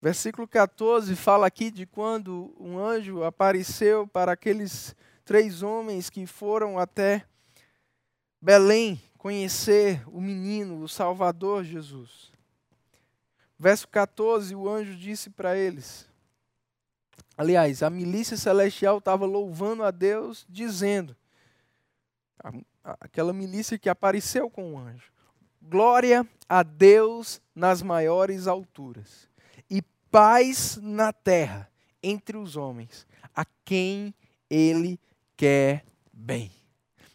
Versículo 0.00 0.48
14 0.48 1.14
fala 1.14 1.46
aqui 1.46 1.70
de 1.70 1.84
quando 1.84 2.56
um 2.58 2.78
anjo 2.78 3.24
apareceu 3.24 4.06
para 4.06 4.32
aqueles 4.32 4.96
três 5.22 5.62
homens 5.62 6.08
que 6.08 6.26
foram 6.26 6.78
até 6.78 7.26
Belém 8.40 9.02
conhecer 9.24 10.06
o 10.06 10.20
menino, 10.20 10.82
o 10.82 10.86
Salvador 10.86 11.64
Jesus. 11.64 12.30
Verso 13.58 13.88
14, 13.88 14.54
o 14.54 14.68
anjo 14.68 14.94
disse 14.96 15.30
para 15.30 15.56
eles. 15.56 16.06
Aliás, 17.34 17.82
a 17.82 17.88
milícia 17.88 18.36
celestial 18.36 18.98
estava 18.98 19.24
louvando 19.24 19.82
a 19.82 19.90
Deus, 19.90 20.44
dizendo: 20.46 21.16
aquela 23.00 23.32
milícia 23.32 23.78
que 23.78 23.88
apareceu 23.88 24.50
com 24.50 24.74
o 24.74 24.78
anjo. 24.78 25.10
Glória 25.62 26.28
a 26.46 26.62
Deus 26.62 27.40
nas 27.54 27.80
maiores 27.80 28.46
alturas 28.46 29.26
e 29.70 29.80
paz 30.10 30.76
na 30.82 31.14
terra 31.14 31.72
entre 32.02 32.36
os 32.36 32.56
homens, 32.56 33.06
a 33.34 33.46
quem 33.64 34.14
ele 34.50 35.00
quer 35.34 35.82
bem. 36.12 36.63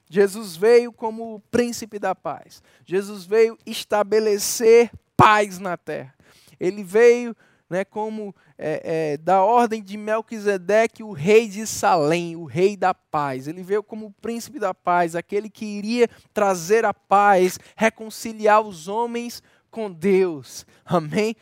Jesus 0.10 0.56
veio 0.56 0.92
como 0.92 1.36
o 1.36 1.40
príncipe 1.40 2.00
da 2.00 2.16
paz. 2.16 2.64
Jesus 2.86 3.26
veio 3.26 3.58
estabelecer 3.66 4.92
paz 5.16 5.60
na 5.60 5.78
terra. 5.78 6.16
Ele 6.60 6.84
veio 6.84 7.36
né, 7.70 7.86
como 7.86 8.36
é, 8.58 9.12
é, 9.14 9.18
da 9.18 9.44
ordem 9.44 9.84
de 9.84 9.96
Melquisedeque, 9.96 11.04
o 11.04 11.12
rei 11.12 11.48
de 11.48 11.68
Salém, 11.68 12.36
o 12.36 12.46
rei 12.46 12.76
da 12.76 12.94
paz. 12.94 13.48
Ele 13.48 13.62
veio 13.62 13.84
como 13.84 14.08
o 14.08 14.14
príncipe 14.14 14.58
da 14.58 14.74
paz, 14.74 15.16
aquele 15.16 15.50
que 15.50 15.66
iria 15.66 16.10
trazer 16.34 16.84
a 16.84 16.94
paz, 16.94 17.60
reconciliar 17.76 18.62
os 18.62 18.88
homens 18.88 19.44
com 19.70 19.92
Deus. 19.92 20.66
Amém? 20.84 21.36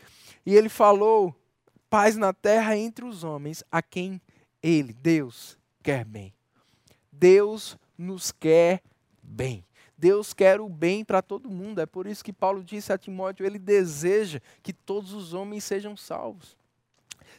E 0.44 0.54
ele 0.54 0.68
falou: 0.68 1.34
paz 1.88 2.16
na 2.16 2.34
terra 2.34 2.76
entre 2.76 3.04
os 3.04 3.24
homens, 3.24 3.64
a 3.72 3.80
quem 3.80 4.20
ele, 4.62 4.92
Deus, 4.92 5.58
quer 5.82 6.04
bem. 6.04 6.34
Deus 7.10 7.76
nos 7.98 8.30
quer 8.30 8.80
bem. 9.20 9.66
Deus 9.98 10.32
quer 10.32 10.60
o 10.60 10.68
bem 10.68 11.04
para 11.04 11.20
todo 11.20 11.50
mundo. 11.50 11.80
É 11.80 11.86
por 11.86 12.06
isso 12.06 12.24
que 12.24 12.32
Paulo 12.32 12.62
disse 12.62 12.92
a 12.92 12.98
Timóteo: 12.98 13.44
ele 13.44 13.58
deseja 13.58 14.40
que 14.62 14.72
todos 14.72 15.12
os 15.12 15.34
homens 15.34 15.64
sejam 15.64 15.96
salvos. 15.96 16.56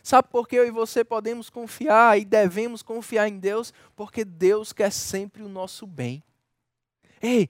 Sabe 0.04 0.28
por 0.30 0.48
que 0.48 0.56
eu 0.56 0.68
e 0.68 0.72
você 0.72 1.04
podemos 1.04 1.50
confiar 1.50 2.20
e 2.20 2.26
devemos 2.26 2.82
confiar 2.82 3.28
em 3.28 3.40
Deus? 3.40 3.74
Porque 3.96 4.26
Deus 4.26 4.74
quer 4.74 4.92
sempre 4.92 5.42
o 5.42 5.50
nosso 5.50 5.88
bem. 5.88 6.24
Ei, 7.22 7.50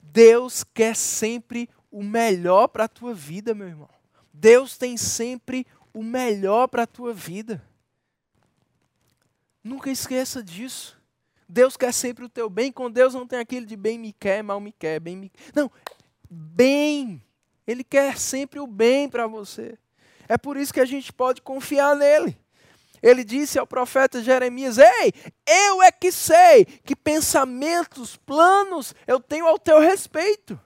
Deus 0.00 0.64
quer 0.64 0.96
sempre 0.96 1.68
o 1.90 2.02
melhor 2.02 2.68
para 2.68 2.84
a 2.84 2.88
tua 2.88 3.14
vida, 3.14 3.54
meu 3.54 3.68
irmão. 3.68 3.90
Deus 4.32 4.76
tem 4.76 4.96
sempre 4.96 5.66
o 5.92 6.02
melhor 6.02 6.68
para 6.68 6.84
a 6.84 6.86
tua 6.86 7.12
vida. 7.12 7.62
Nunca 9.62 9.90
esqueça 9.90 10.42
disso. 10.42 10.99
Deus 11.50 11.76
quer 11.76 11.92
sempre 11.92 12.24
o 12.24 12.28
teu 12.28 12.48
bem. 12.48 12.70
Com 12.70 12.90
Deus 12.90 13.12
não 13.12 13.26
tem 13.26 13.38
aquilo 13.38 13.66
de 13.66 13.76
bem 13.76 13.98
me 13.98 14.12
quer, 14.12 14.42
mal 14.42 14.60
me 14.60 14.72
quer, 14.72 15.00
bem 15.00 15.16
me 15.16 15.32
Não, 15.54 15.70
bem. 16.30 17.22
Ele 17.66 17.84
quer 17.84 18.18
sempre 18.18 18.60
o 18.60 18.66
bem 18.66 19.08
para 19.08 19.26
você. 19.26 19.76
É 20.28 20.38
por 20.38 20.56
isso 20.56 20.72
que 20.72 20.80
a 20.80 20.84
gente 20.84 21.12
pode 21.12 21.42
confiar 21.42 21.96
nele. 21.96 22.38
Ele 23.02 23.24
disse 23.24 23.58
ao 23.58 23.66
profeta 23.66 24.22
Jeremias: 24.22 24.78
Ei, 24.78 25.12
eu 25.46 25.82
é 25.82 25.90
que 25.90 26.12
sei 26.12 26.64
que 26.64 26.94
pensamentos, 26.94 28.16
planos 28.16 28.94
eu 29.06 29.18
tenho 29.18 29.46
ao 29.46 29.58
teu 29.58 29.80
respeito. 29.80 30.58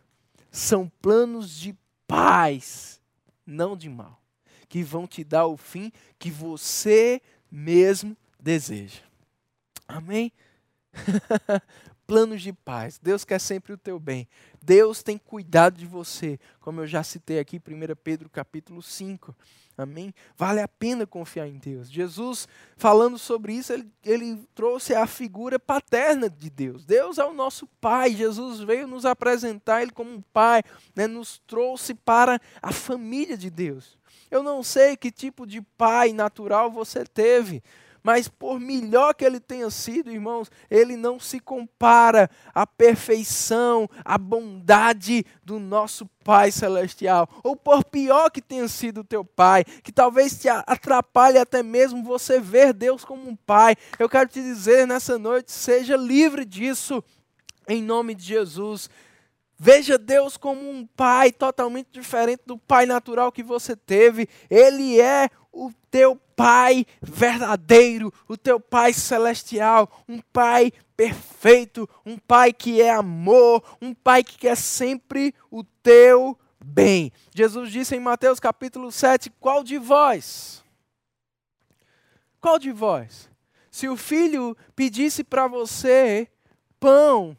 São 0.50 0.90
planos 1.00 1.50
de 1.58 1.74
paz, 2.06 3.00
não 3.46 3.76
de 3.76 3.88
mal, 3.88 4.20
que 4.68 4.82
vão 4.82 5.06
te 5.06 5.24
dar 5.24 5.46
o 5.46 5.56
fim 5.56 5.90
que 6.18 6.30
você 6.30 7.20
mesmo 7.50 8.16
deseja. 8.38 9.00
Amém? 9.88 10.32
Planos 12.06 12.42
de 12.42 12.52
paz. 12.52 12.98
Deus 13.02 13.24
quer 13.24 13.40
sempre 13.40 13.72
o 13.72 13.78
teu 13.78 13.98
bem. 13.98 14.28
Deus 14.62 15.02
tem 15.02 15.16
cuidado 15.16 15.78
de 15.78 15.86
você, 15.86 16.38
como 16.60 16.80
eu 16.80 16.86
já 16.86 17.02
citei 17.02 17.38
aqui, 17.38 17.56
1 17.56 17.96
Pedro 18.02 18.28
capítulo 18.28 18.82
5. 18.82 19.34
Amém? 19.76 20.14
Vale 20.36 20.60
a 20.60 20.68
pena 20.68 21.04
confiar 21.04 21.48
em 21.48 21.58
Deus. 21.58 21.90
Jesus, 21.90 22.46
falando 22.76 23.18
sobre 23.18 23.54
isso, 23.54 23.72
ele, 23.72 23.90
ele 24.04 24.48
trouxe 24.54 24.94
a 24.94 25.04
figura 25.06 25.58
paterna 25.58 26.30
de 26.30 26.48
Deus. 26.48 26.84
Deus 26.84 27.18
é 27.18 27.24
o 27.24 27.32
nosso 27.32 27.66
Pai. 27.80 28.14
Jesus 28.14 28.60
veio 28.60 28.86
nos 28.86 29.04
apresentar 29.04 29.82
Ele 29.82 29.90
como 29.90 30.12
um 30.12 30.22
Pai, 30.22 30.62
né? 30.94 31.08
nos 31.08 31.42
trouxe 31.46 31.92
para 31.92 32.40
a 32.62 32.70
família 32.70 33.36
de 33.36 33.50
Deus. 33.50 33.98
Eu 34.30 34.42
não 34.42 34.62
sei 34.62 34.96
que 34.96 35.10
tipo 35.10 35.46
de 35.46 35.60
pai 35.60 36.12
natural 36.12 36.70
você 36.70 37.04
teve, 37.04 37.62
mas 38.04 38.28
por 38.28 38.60
melhor 38.60 39.14
que 39.14 39.24
ele 39.24 39.40
tenha 39.40 39.70
sido, 39.70 40.10
irmãos, 40.12 40.50
ele 40.70 40.94
não 40.94 41.18
se 41.18 41.40
compara 41.40 42.30
à 42.54 42.66
perfeição, 42.66 43.88
à 44.04 44.18
bondade 44.18 45.24
do 45.42 45.58
nosso 45.58 46.06
Pai 46.22 46.52
Celestial. 46.52 47.26
Ou 47.42 47.56
por 47.56 47.82
pior 47.82 48.30
que 48.30 48.42
tenha 48.42 48.68
sido 48.68 49.00
o 49.00 49.04
teu 49.04 49.24
pai, 49.24 49.64
que 49.64 49.90
talvez 49.90 50.38
te 50.38 50.48
atrapalhe 50.48 51.38
até 51.38 51.62
mesmo 51.62 52.04
você 52.04 52.38
ver 52.38 52.74
Deus 52.74 53.06
como 53.06 53.26
um 53.26 53.34
pai. 53.34 53.74
Eu 53.98 54.08
quero 54.08 54.28
te 54.28 54.42
dizer 54.42 54.86
nessa 54.86 55.18
noite, 55.18 55.50
seja 55.50 55.96
livre 55.96 56.44
disso, 56.44 57.02
em 57.66 57.82
nome 57.82 58.14
de 58.14 58.24
Jesus. 58.24 58.90
Veja 59.58 59.96
Deus 59.96 60.36
como 60.36 60.68
um 60.68 60.86
pai 60.86 61.30
totalmente 61.30 61.88
diferente 61.92 62.42
do 62.44 62.58
pai 62.58 62.86
natural 62.86 63.30
que 63.30 63.42
você 63.42 63.76
teve. 63.76 64.28
Ele 64.50 65.00
é 65.00 65.30
o 65.52 65.70
teu 65.90 66.16
pai 66.34 66.84
verdadeiro, 67.00 68.12
o 68.28 68.36
teu 68.36 68.58
pai 68.58 68.92
celestial, 68.92 70.04
um 70.08 70.20
pai 70.32 70.72
perfeito, 70.96 71.88
um 72.04 72.18
pai 72.18 72.52
que 72.52 72.82
é 72.82 72.90
amor, 72.90 73.62
um 73.80 73.94
pai 73.94 74.24
que 74.24 74.36
quer 74.36 74.56
sempre 74.56 75.34
o 75.50 75.62
teu 75.62 76.36
bem. 76.64 77.12
Jesus 77.34 77.70
disse 77.70 77.94
em 77.94 78.00
Mateus 78.00 78.40
capítulo 78.40 78.90
7: 78.90 79.30
Qual 79.38 79.62
de 79.62 79.78
vós? 79.78 80.64
Qual 82.40 82.58
de 82.58 82.72
vós? 82.72 83.30
Se 83.70 83.88
o 83.88 83.96
filho 83.96 84.56
pedisse 84.74 85.24
para 85.24 85.46
você 85.46 86.28
pão, 86.78 87.36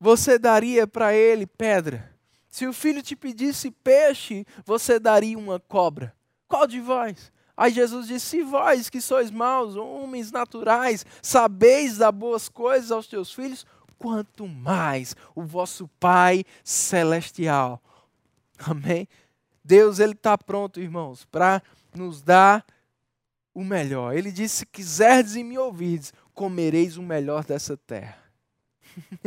você 0.00 0.38
daria 0.38 0.86
para 0.86 1.14
ele 1.14 1.46
pedra? 1.46 2.10
Se 2.48 2.66
o 2.66 2.72
filho 2.72 3.02
te 3.02 3.14
pedisse 3.14 3.70
peixe, 3.70 4.46
você 4.64 4.98
daria 4.98 5.38
uma 5.38 5.60
cobra? 5.60 6.14
Qual 6.48 6.66
de 6.66 6.80
vós? 6.80 7.30
Aí 7.56 7.70
Jesus 7.70 8.08
disse: 8.08 8.26
Se 8.26 8.42
vós 8.42 8.88
que 8.88 9.00
sois 9.00 9.30
maus, 9.30 9.76
homens 9.76 10.32
naturais, 10.32 11.04
sabeis 11.20 11.98
dar 11.98 12.10
boas 12.10 12.48
coisas 12.48 12.90
aos 12.90 13.06
teus 13.06 13.32
filhos, 13.32 13.66
quanto 13.98 14.48
mais 14.48 15.14
o 15.34 15.42
vosso 15.42 15.86
Pai 16.00 16.44
celestial. 16.64 17.80
Amém? 18.58 19.06
Deus 19.62 19.98
ele 20.00 20.12
está 20.12 20.36
pronto, 20.38 20.80
irmãos, 20.80 21.26
para 21.26 21.62
nos 21.94 22.22
dar 22.22 22.64
o 23.54 23.62
melhor. 23.62 24.16
Ele 24.16 24.32
disse: 24.32 24.56
Se 24.56 24.66
quiserdes 24.66 25.36
e 25.36 25.44
me 25.44 25.58
ouvirdes, 25.58 26.14
comereis 26.34 26.96
o 26.96 27.02
melhor 27.02 27.44
dessa 27.44 27.76
terra. 27.76 28.18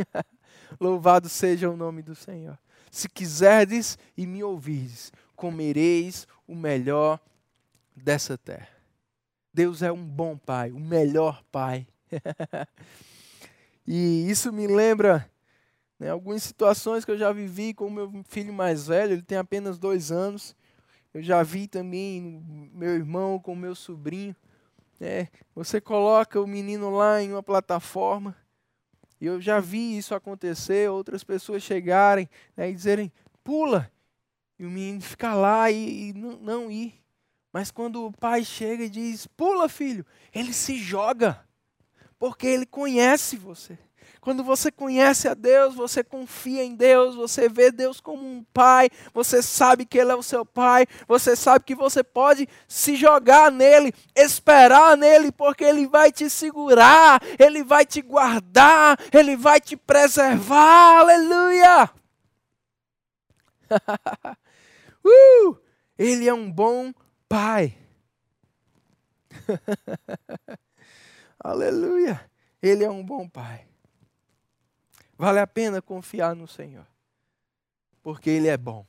Louvado 0.80 1.28
seja 1.28 1.70
o 1.70 1.76
nome 1.76 2.02
do 2.02 2.14
Senhor. 2.14 2.58
Se 2.90 3.08
quiserdes 3.08 3.98
e 4.16 4.26
me 4.26 4.42
ouvirdes, 4.44 5.12
comereis 5.34 6.26
o 6.46 6.54
melhor 6.54 7.18
dessa 7.94 8.38
terra. 8.38 8.68
Deus 9.52 9.82
é 9.82 9.92
um 9.92 10.04
bom 10.04 10.36
pai, 10.36 10.72
o 10.72 10.80
melhor 10.80 11.42
pai. 11.50 11.86
e 13.86 14.28
isso 14.28 14.52
me 14.52 14.66
lembra 14.66 15.30
né, 15.98 16.10
algumas 16.10 16.42
situações 16.42 17.04
que 17.04 17.10
eu 17.10 17.18
já 17.18 17.32
vivi 17.32 17.72
com 17.72 17.86
o 17.86 17.90
meu 17.90 18.24
filho 18.28 18.52
mais 18.52 18.88
velho, 18.88 19.12
ele 19.12 19.22
tem 19.22 19.38
apenas 19.38 19.78
dois 19.78 20.10
anos. 20.10 20.56
Eu 21.12 21.22
já 21.22 21.42
vi 21.44 21.68
também 21.68 22.42
meu 22.72 22.90
irmão 22.90 23.38
com 23.38 23.54
meu 23.54 23.74
sobrinho. 23.74 24.34
É, 25.00 25.28
você 25.54 25.80
coloca 25.80 26.40
o 26.40 26.46
menino 26.46 26.90
lá 26.90 27.22
em 27.22 27.30
uma 27.30 27.42
plataforma, 27.42 28.36
e 29.24 29.26
eu 29.26 29.40
já 29.40 29.58
vi 29.58 29.96
isso 29.96 30.14
acontecer, 30.14 30.90
outras 30.90 31.24
pessoas 31.24 31.62
chegarem 31.62 32.28
né, 32.54 32.68
e 32.68 32.74
dizerem, 32.74 33.10
pula, 33.42 33.90
e 34.58 34.66
o 34.66 34.70
menino 34.70 35.00
ficar 35.00 35.32
lá 35.34 35.70
e, 35.70 36.10
e 36.10 36.12
não, 36.12 36.36
não 36.36 36.70
ir. 36.70 37.02
Mas 37.50 37.70
quando 37.70 38.04
o 38.04 38.12
pai 38.12 38.44
chega 38.44 38.84
e 38.84 38.90
diz: 38.90 39.26
Pula, 39.26 39.66
filho, 39.66 40.04
ele 40.30 40.52
se 40.52 40.76
joga, 40.76 41.42
porque 42.18 42.46
ele 42.46 42.66
conhece 42.66 43.38
você. 43.38 43.78
Quando 44.24 44.42
você 44.42 44.72
conhece 44.72 45.28
a 45.28 45.34
Deus, 45.34 45.74
você 45.74 46.02
confia 46.02 46.64
em 46.64 46.74
Deus, 46.74 47.14
você 47.14 47.46
vê 47.46 47.70
Deus 47.70 48.00
como 48.00 48.26
um 48.26 48.42
pai, 48.54 48.88
você 49.12 49.42
sabe 49.42 49.84
que 49.84 49.98
Ele 49.98 50.12
é 50.12 50.14
o 50.14 50.22
seu 50.22 50.46
pai, 50.46 50.86
você 51.06 51.36
sabe 51.36 51.62
que 51.62 51.74
você 51.74 52.02
pode 52.02 52.48
se 52.66 52.96
jogar 52.96 53.52
nele, 53.52 53.92
esperar 54.16 54.96
nele, 54.96 55.30
porque 55.30 55.62
Ele 55.62 55.86
vai 55.86 56.10
te 56.10 56.30
segurar, 56.30 57.20
Ele 57.38 57.62
vai 57.62 57.84
te 57.84 58.00
guardar, 58.00 58.98
Ele 59.12 59.36
vai 59.36 59.60
te 59.60 59.76
preservar. 59.76 61.00
Aleluia! 61.00 61.90
uh, 65.04 65.58
ele 65.98 66.26
é 66.26 66.32
um 66.32 66.50
bom 66.50 66.94
Pai. 67.28 67.76
Aleluia. 71.38 72.24
Ele 72.62 72.84
é 72.84 72.90
um 72.90 73.04
bom 73.04 73.28
Pai. 73.28 73.73
Vale 75.16 75.38
a 75.38 75.46
pena 75.46 75.80
confiar 75.80 76.34
no 76.34 76.46
Senhor. 76.46 76.86
Porque 78.02 78.28
Ele 78.28 78.48
é 78.48 78.56
bom. 78.56 78.86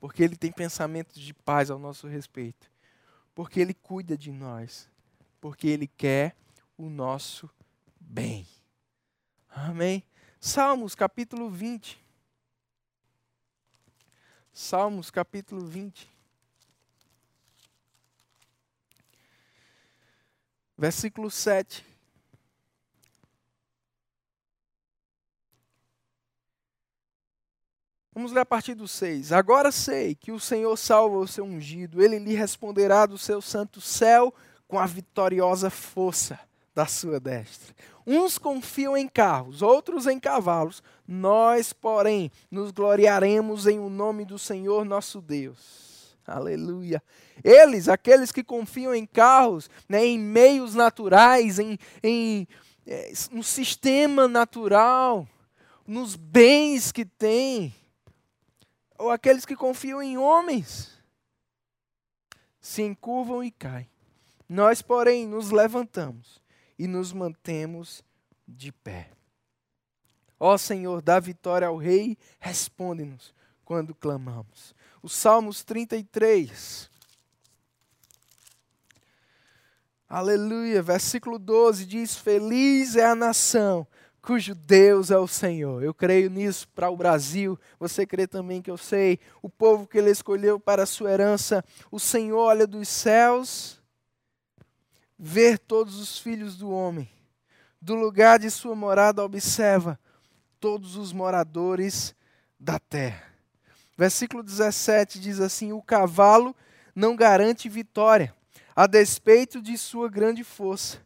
Porque 0.00 0.22
Ele 0.22 0.36
tem 0.36 0.50
pensamentos 0.50 1.20
de 1.20 1.34
paz 1.34 1.70
ao 1.70 1.78
nosso 1.78 2.06
respeito. 2.06 2.70
Porque 3.34 3.60
Ele 3.60 3.74
cuida 3.74 4.16
de 4.16 4.32
nós. 4.32 4.88
Porque 5.40 5.68
Ele 5.68 5.86
quer 5.86 6.34
o 6.76 6.88
nosso 6.88 7.50
bem. 8.00 8.46
Amém. 9.48 10.02
Salmos 10.40 10.94
capítulo 10.94 11.50
20. 11.50 11.98
Salmos 14.52 15.10
capítulo 15.10 15.66
20. 15.66 16.08
Versículo 20.76 21.30
7. 21.30 21.87
Vamos 28.18 28.32
ler 28.32 28.40
a 28.40 28.44
partir 28.44 28.74
do 28.74 28.88
6. 28.88 29.30
Agora 29.30 29.70
sei 29.70 30.12
que 30.12 30.32
o 30.32 30.40
Senhor 30.40 30.76
salva 30.76 31.18
o 31.18 31.28
seu 31.28 31.44
ungido, 31.44 32.02
ele 32.02 32.18
lhe 32.18 32.34
responderá 32.34 33.06
do 33.06 33.16
seu 33.16 33.40
santo 33.40 33.80
céu 33.80 34.34
com 34.66 34.76
a 34.76 34.86
vitoriosa 34.86 35.70
força 35.70 36.36
da 36.74 36.84
sua 36.84 37.20
destra. 37.20 37.72
Uns 38.04 38.36
confiam 38.36 38.96
em 38.96 39.06
carros, 39.06 39.62
outros 39.62 40.08
em 40.08 40.18
cavalos. 40.18 40.82
Nós, 41.06 41.72
porém, 41.72 42.28
nos 42.50 42.72
gloriaremos 42.72 43.68
em 43.68 43.78
o 43.78 43.88
nome 43.88 44.24
do 44.24 44.36
Senhor 44.36 44.84
nosso 44.84 45.20
Deus. 45.20 46.18
Aleluia. 46.26 47.00
Eles, 47.44 47.88
aqueles 47.88 48.32
que 48.32 48.42
confiam 48.42 48.92
em 48.92 49.06
carros, 49.06 49.70
né, 49.88 50.04
em 50.04 50.18
meios 50.18 50.74
naturais, 50.74 51.60
em, 51.60 51.78
em 52.02 52.48
é, 52.84 53.12
no 53.30 53.44
sistema 53.44 54.26
natural, 54.26 55.24
nos 55.86 56.16
bens 56.16 56.90
que 56.90 57.04
têm, 57.04 57.72
ou 58.98 59.10
aqueles 59.10 59.46
que 59.46 59.56
confiam 59.56 60.02
em 60.02 60.18
homens 60.18 60.98
se 62.60 62.82
encurvam 62.82 63.42
e 63.42 63.50
caem. 63.50 63.88
Nós, 64.48 64.82
porém, 64.82 65.26
nos 65.26 65.50
levantamos 65.50 66.42
e 66.78 66.86
nos 66.86 67.12
mantemos 67.12 68.02
de 68.46 68.72
pé. 68.72 69.10
Ó 70.40 70.56
Senhor, 70.56 71.00
dá 71.02 71.18
vitória 71.20 71.68
ao 71.68 71.76
Rei, 71.76 72.16
responde-nos 72.38 73.34
quando 73.64 73.94
clamamos. 73.94 74.74
O 75.02 75.08
Salmos 75.08 75.62
33. 75.64 76.90
Aleluia, 80.08 80.82
versículo 80.82 81.38
12 81.38 81.84
diz: 81.84 82.16
Feliz 82.16 82.96
é 82.96 83.04
a 83.04 83.14
nação 83.14 83.86
cujo 84.28 84.54
Deus 84.54 85.10
é 85.10 85.16
o 85.16 85.26
Senhor. 85.26 85.82
Eu 85.82 85.94
creio 85.94 86.28
nisso 86.28 86.68
para 86.74 86.90
o 86.90 86.96
Brasil. 86.98 87.58
Você 87.80 88.04
crê 88.04 88.26
também 88.26 88.60
que 88.60 88.70
eu 88.70 88.76
sei. 88.76 89.18
O 89.40 89.48
povo 89.48 89.86
que 89.86 89.96
ele 89.96 90.10
escolheu 90.10 90.60
para 90.60 90.82
a 90.82 90.86
sua 90.86 91.10
herança. 91.10 91.64
O 91.90 91.98
Senhor 91.98 92.36
olha 92.38 92.66
dos 92.66 92.88
céus, 92.88 93.80
ver 95.18 95.58
todos 95.58 95.98
os 95.98 96.18
filhos 96.18 96.58
do 96.58 96.70
homem. 96.70 97.08
Do 97.80 97.94
lugar 97.94 98.38
de 98.38 98.50
sua 98.50 98.76
morada 98.76 99.24
observa 99.24 99.98
todos 100.60 100.94
os 100.94 101.10
moradores 101.10 102.14
da 102.60 102.78
terra. 102.78 103.32
Versículo 103.96 104.42
17 104.42 105.20
diz 105.20 105.40
assim: 105.40 105.72
O 105.72 105.80
cavalo 105.80 106.54
não 106.94 107.16
garante 107.16 107.66
vitória, 107.66 108.34
a 108.76 108.86
despeito 108.86 109.62
de 109.62 109.78
sua 109.78 110.10
grande 110.10 110.44
força. 110.44 110.98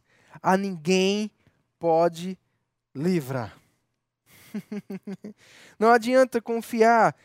A 0.43 0.57
ninguém 0.57 1.31
pode 1.79 2.37
livrar. 2.95 3.57
Não 5.79 5.91
adianta 5.91 6.41
confiar 6.41 7.17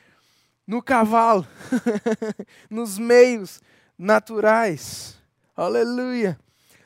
no 0.65 0.81
cavalo, 0.81 1.47
nos 2.69 2.97
meios 2.97 3.61
naturais. 3.97 5.17
Aleluia. 5.55 6.39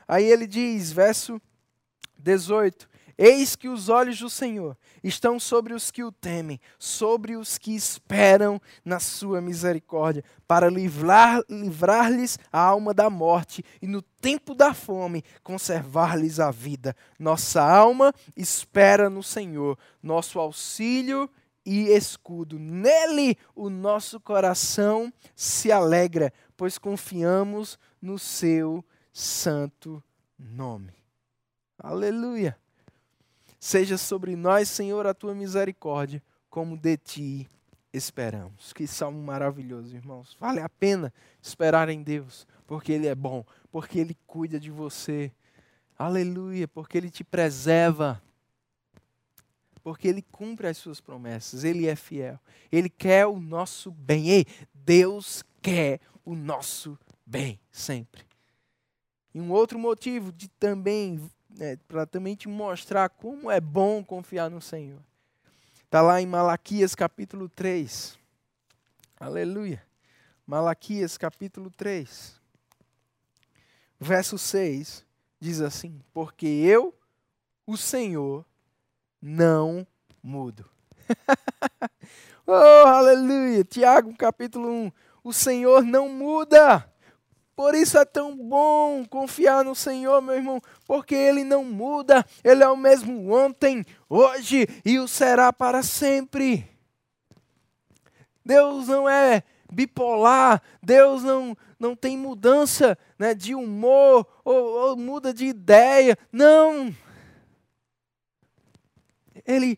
Aí 0.08 0.26
ele 0.26 0.46
diz, 0.46 0.92
verso 0.92 1.42
18: 2.18 2.91
Eis 3.24 3.56
que 3.56 3.68
os 3.68 3.88
olhos 3.88 4.18
do 4.18 4.32
Senhor 4.32 4.76
estão 5.04 5.40
sobre 5.40 5.76
os 5.76 5.92
que 5.92 6.04
o 6.04 6.12
temem, 6.12 6.60
sobre 6.80 7.36
os 7.38 7.56
que 7.56 7.76
esperam 7.76 8.60
na 8.84 9.00
sua 9.00 9.40
misericórdia, 9.40 10.24
para 10.48 10.72
livrar, 10.72 11.44
livrar-lhes 11.48 12.40
a 12.52 12.60
alma 12.60 12.96
da 12.96 13.12
morte 13.12 13.64
e 13.80 13.86
no 13.86 14.02
tempo 14.02 14.56
da 14.56 14.74
fome 14.74 15.24
conservar-lhes 15.44 16.40
a 16.40 16.50
vida. 16.50 16.96
Nossa 17.20 17.62
alma 17.62 18.12
espera 18.36 19.08
no 19.08 19.22
Senhor, 19.22 19.78
nosso 20.02 20.40
auxílio 20.40 21.30
e 21.64 21.90
escudo. 21.90 22.58
Nele 22.58 23.38
o 23.56 23.70
nosso 23.70 24.20
coração 24.20 25.14
se 25.36 25.72
alegra, 25.72 26.34
pois 26.58 26.80
confiamos 26.80 27.78
no 28.02 28.18
seu 28.18 28.84
santo 29.14 30.04
nome. 30.40 30.96
Aleluia. 31.78 32.61
Seja 33.64 33.96
sobre 33.96 34.36
nós, 34.36 34.68
Senhor, 34.70 35.06
a 35.06 35.14
tua 35.14 35.36
misericórdia, 35.36 36.20
como 36.50 36.76
de 36.76 36.98
ti 36.98 37.50
esperamos. 37.94 38.74
Que 38.74 38.88
salmo 38.88 39.22
maravilhoso, 39.22 39.96
irmãos. 39.96 40.36
Vale 40.40 40.60
a 40.60 40.68
pena 40.68 41.14
esperar 41.40 41.88
em 41.88 42.02
Deus, 42.02 42.48
porque 42.66 42.92
Ele 42.92 43.06
é 43.06 43.14
bom, 43.14 43.46
porque 43.72 44.00
Ele 44.00 44.18
cuida 44.26 44.60
de 44.60 44.72
você. 44.72 45.32
Aleluia, 45.96 46.68
porque 46.68 46.98
Ele 46.98 47.12
te 47.12 47.24
preserva. 47.24 48.20
Porque 49.84 50.08
Ele 50.08 50.24
cumpre 50.24 50.66
as 50.66 50.78
suas 50.78 51.00
promessas, 51.00 51.64
Ele 51.64 51.86
é 51.86 51.96
fiel. 51.96 52.40
Ele 52.72 52.90
quer 52.90 53.28
o 53.28 53.40
nosso 53.40 53.92
bem. 53.92 54.28
Ei, 54.30 54.48
Deus 54.74 55.44
quer 55.62 56.00
o 56.26 56.34
nosso 56.34 56.98
bem, 57.24 57.60
sempre. 57.72 58.24
E 59.36 59.40
um 59.40 59.52
outro 59.52 59.78
motivo 59.78 60.32
de 60.32 60.48
também 60.48 61.30
né, 61.58 61.78
para 61.88 62.06
também 62.06 62.36
te 62.36 62.48
mostrar 62.48 63.10
como 63.10 63.50
é 63.50 63.60
bom 63.60 64.04
confiar 64.04 64.50
no 64.50 64.62
Senhor. 64.62 65.00
Está 65.84 66.02
lá 66.02 66.22
em 66.22 66.26
Malaquias 66.26 66.96
capítulo 66.96 67.50
3. 67.50 68.18
Aleluia. 69.20 69.84
Malaquias 70.48 71.18
capítulo 71.18 71.70
3. 71.70 72.40
Verso 74.00 74.38
6 74.38 75.06
diz 75.40 75.62
assim: 75.62 76.02
Porque 76.14 76.48
eu, 76.48 76.94
o 77.68 77.78
Senhor, 77.78 78.46
não 79.22 79.86
mudo. 80.24 80.70
oh, 82.48 82.88
aleluia. 82.88 83.64
Tiago 83.64 84.16
capítulo 84.16 84.70
1. 84.70 84.92
O 85.24 85.32
Senhor 85.32 85.84
não 85.84 86.10
muda. 86.10 86.91
Por 87.56 87.76
isso 87.76 87.98
é 87.98 88.06
tão 88.06 88.36
bom 88.36 89.06
confiar 89.06 89.64
no 89.64 89.76
Senhor, 89.76 90.22
meu 90.22 90.36
irmão, 90.36 90.62
porque 90.86 91.14
Ele 91.14 91.44
não 91.44 91.64
muda, 91.64 92.26
Ele 92.44 92.64
é 92.64 92.68
o 92.68 92.78
mesmo 92.78 93.34
ontem, 93.34 93.86
hoje 94.10 94.68
e 94.84 94.98
o 95.00 95.08
será 95.08 95.52
para 95.52 95.84
sempre. 95.84 96.68
Deus 98.44 98.88
não 98.88 99.08
é 99.08 99.44
bipolar, 99.72 100.62
Deus 100.82 101.24
não, 101.24 101.56
não 101.80 101.96
tem 101.96 102.18
mudança 102.18 102.98
né, 103.18 103.34
de 103.34 103.54
humor 103.54 104.26
ou, 104.44 104.90
ou 104.90 104.98
muda 104.98 105.34
de 105.34 105.46
ideia, 105.46 106.18
não. 106.32 106.94
Ele 109.46 109.78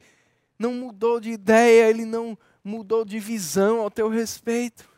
não 0.58 0.74
mudou 0.74 1.20
de 1.20 1.32
ideia, 1.32 1.90
Ele 1.90 2.06
não 2.06 2.38
mudou 2.64 3.04
de 3.04 3.20
visão 3.20 3.82
ao 3.82 3.92
teu 3.92 4.08
respeito. 4.08 4.93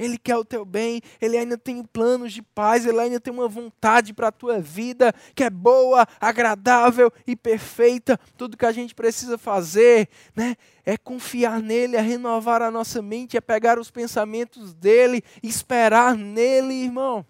Ele 0.00 0.16
quer 0.16 0.36
o 0.36 0.44
teu 0.44 0.64
bem, 0.64 1.02
Ele 1.20 1.36
ainda 1.36 1.58
tem 1.58 1.84
planos 1.84 2.32
de 2.32 2.40
paz, 2.40 2.86
Ele 2.86 2.98
ainda 2.98 3.20
tem 3.20 3.30
uma 3.30 3.46
vontade 3.46 4.14
para 4.14 4.28
a 4.28 4.32
tua 4.32 4.58
vida 4.58 5.12
que 5.34 5.44
é 5.44 5.50
boa, 5.50 6.06
agradável 6.18 7.12
e 7.26 7.36
perfeita. 7.36 8.18
Tudo 8.38 8.56
que 8.56 8.64
a 8.64 8.72
gente 8.72 8.94
precisa 8.94 9.36
fazer 9.36 10.08
né, 10.34 10.56
é 10.86 10.96
confiar 10.96 11.60
nele, 11.60 11.96
é 11.96 12.00
renovar 12.00 12.62
a 12.62 12.70
nossa 12.70 13.02
mente, 13.02 13.36
é 13.36 13.42
pegar 13.42 13.78
os 13.78 13.90
pensamentos 13.90 14.72
dele, 14.72 15.22
esperar 15.42 16.16
nele, 16.16 16.72
irmão. 16.84 17.26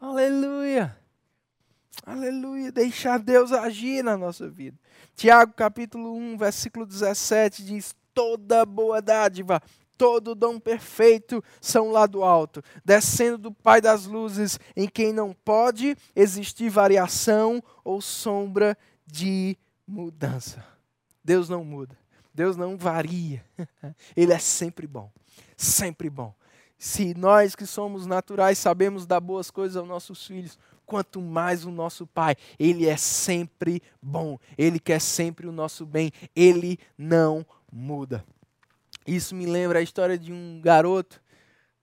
Aleluia. 0.00 0.96
Aleluia. 2.06 2.72
Deixar 2.72 3.18
Deus 3.18 3.52
agir 3.52 4.02
na 4.02 4.16
nossa 4.16 4.48
vida. 4.48 4.78
Tiago 5.14 5.52
capítulo 5.52 6.16
1, 6.16 6.38
versículo 6.38 6.86
17 6.86 7.62
diz: 7.62 7.94
Toda 8.14 8.64
boa 8.64 9.02
dádiva 9.02 9.60
todo 9.96 10.34
dom 10.34 10.58
perfeito 10.58 11.42
são 11.60 11.90
lá 11.90 12.06
do 12.06 12.22
alto, 12.22 12.62
descendo 12.84 13.38
do 13.38 13.52
Pai 13.52 13.80
das 13.80 14.06
luzes, 14.06 14.58
em 14.76 14.88
quem 14.88 15.12
não 15.12 15.32
pode 15.32 15.96
existir 16.14 16.68
variação 16.68 17.62
ou 17.84 18.00
sombra 18.00 18.76
de 19.06 19.56
mudança. 19.86 20.64
Deus 21.24 21.48
não 21.48 21.64
muda, 21.64 21.96
Deus 22.32 22.56
não 22.56 22.76
varia, 22.76 23.44
Ele 24.16 24.32
é 24.32 24.38
sempre 24.38 24.86
bom, 24.86 25.10
sempre 25.56 26.08
bom. 26.08 26.34
Se 26.78 27.14
nós 27.14 27.56
que 27.56 27.66
somos 27.66 28.06
naturais 28.06 28.58
sabemos 28.58 29.06
dar 29.06 29.20
boas 29.20 29.50
coisas 29.50 29.76
aos 29.76 29.88
nossos 29.88 30.26
filhos, 30.26 30.58
quanto 30.84 31.20
mais 31.20 31.64
o 31.64 31.70
nosso 31.70 32.06
Pai, 32.06 32.36
Ele 32.58 32.86
é 32.86 32.96
sempre 32.96 33.82
bom, 34.00 34.38
Ele 34.56 34.78
quer 34.78 35.00
sempre 35.00 35.46
o 35.46 35.52
nosso 35.52 35.86
bem, 35.86 36.12
Ele 36.34 36.78
não 36.96 37.44
muda. 37.72 38.24
Isso 39.06 39.34
me 39.34 39.46
lembra 39.46 39.78
a 39.78 39.82
história 39.82 40.18
de 40.18 40.32
um 40.32 40.60
garoto 40.60 41.22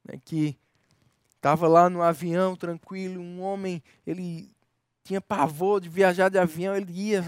né, 0.04 0.20
que 0.24 0.58
estava 1.36 1.68
lá 1.68 1.90
no 1.90 2.02
avião 2.02 2.56
tranquilo, 2.56 3.22
um 3.22 3.42
homem, 3.42 3.82
ele 4.06 4.54
tinha 5.04 5.20
pavor 5.20 5.82
de 5.82 5.90
viajar 5.90 6.30
de 6.30 6.38
avião, 6.38 6.76
ele 6.76 6.92
ia 6.92 7.24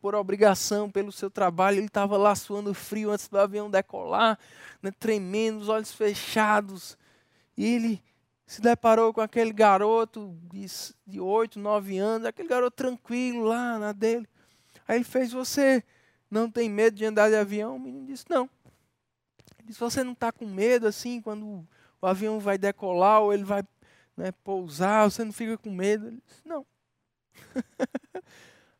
por 0.00 0.14
obrigação, 0.14 0.90
pelo 0.90 1.10
seu 1.10 1.30
trabalho, 1.30 1.78
ele 1.78 1.86
estava 1.86 2.16
lá 2.18 2.34
suando 2.34 2.74
frio 2.74 3.10
antes 3.10 3.28
do 3.28 3.38
avião 3.38 3.70
decolar, 3.70 4.38
né, 4.82 4.90
tremendo, 4.98 5.60
os 5.60 5.68
olhos 5.68 5.92
fechados. 5.92 6.98
E 7.56 7.64
ele 7.64 8.02
se 8.46 8.60
deparou 8.60 9.14
com 9.14 9.20
aquele 9.20 9.52
garoto 9.52 10.36
de, 10.52 10.66
de 11.06 11.20
8, 11.20 11.58
9 11.58 11.98
anos, 11.98 12.26
aquele 12.26 12.48
garoto 12.48 12.76
tranquilo 12.76 13.44
lá 13.44 13.78
na 13.78 13.92
dele. 13.92 14.28
Aí 14.86 14.96
ele 14.96 15.04
fez: 15.04 15.32
Você 15.32 15.82
não 16.30 16.50
tem 16.50 16.68
medo 16.68 16.96
de 16.96 17.04
andar 17.04 17.30
de 17.30 17.36
avião? 17.36 17.76
O 17.76 17.80
menino 17.80 18.06
disse: 18.06 18.24
Não. 18.28 18.50
Disse: 19.70 19.80
Você 19.80 20.02
não 20.02 20.12
está 20.12 20.32
com 20.32 20.46
medo 20.46 20.88
assim 20.88 21.20
quando 21.20 21.66
o 22.00 22.06
avião 22.06 22.40
vai 22.40 22.58
decolar 22.58 23.20
ou 23.20 23.32
ele 23.32 23.44
vai 23.44 23.62
né, 24.16 24.32
pousar? 24.44 25.08
Você 25.08 25.24
não 25.24 25.32
fica 25.32 25.56
com 25.56 25.70
medo? 25.70 26.08
Ele 26.08 26.20
disse: 26.26 26.42
Não. 26.44 26.66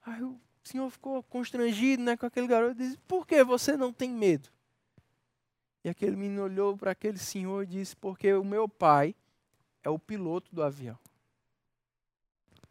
Aí 0.05 0.23
o 0.23 0.37
senhor 0.65 0.91
ficou 0.91 1.23
constrangido 1.23 2.03
né, 2.03 2.17
com 2.17 2.27
aquele 2.27 2.49
garoto 2.49 2.73
e 2.73 2.85
disse: 2.85 2.99
Por 3.07 3.25
que 3.25 3.45
você 3.45 3.77
não 3.77 3.93
tem 3.93 4.11
medo? 4.11 4.49
E 5.85 5.89
aquele 5.89 6.17
menino 6.17 6.43
olhou 6.43 6.77
para 6.77 6.91
aquele 6.91 7.19
senhor 7.19 7.63
e 7.63 7.67
disse: 7.67 7.95
Porque 7.97 8.33
o 8.35 8.45
meu 8.45 8.69
pai 8.69 9.15
é 9.85 9.89
o 9.89 9.99
piloto 9.99 10.53
do 10.53 10.63
avião. 10.63 10.99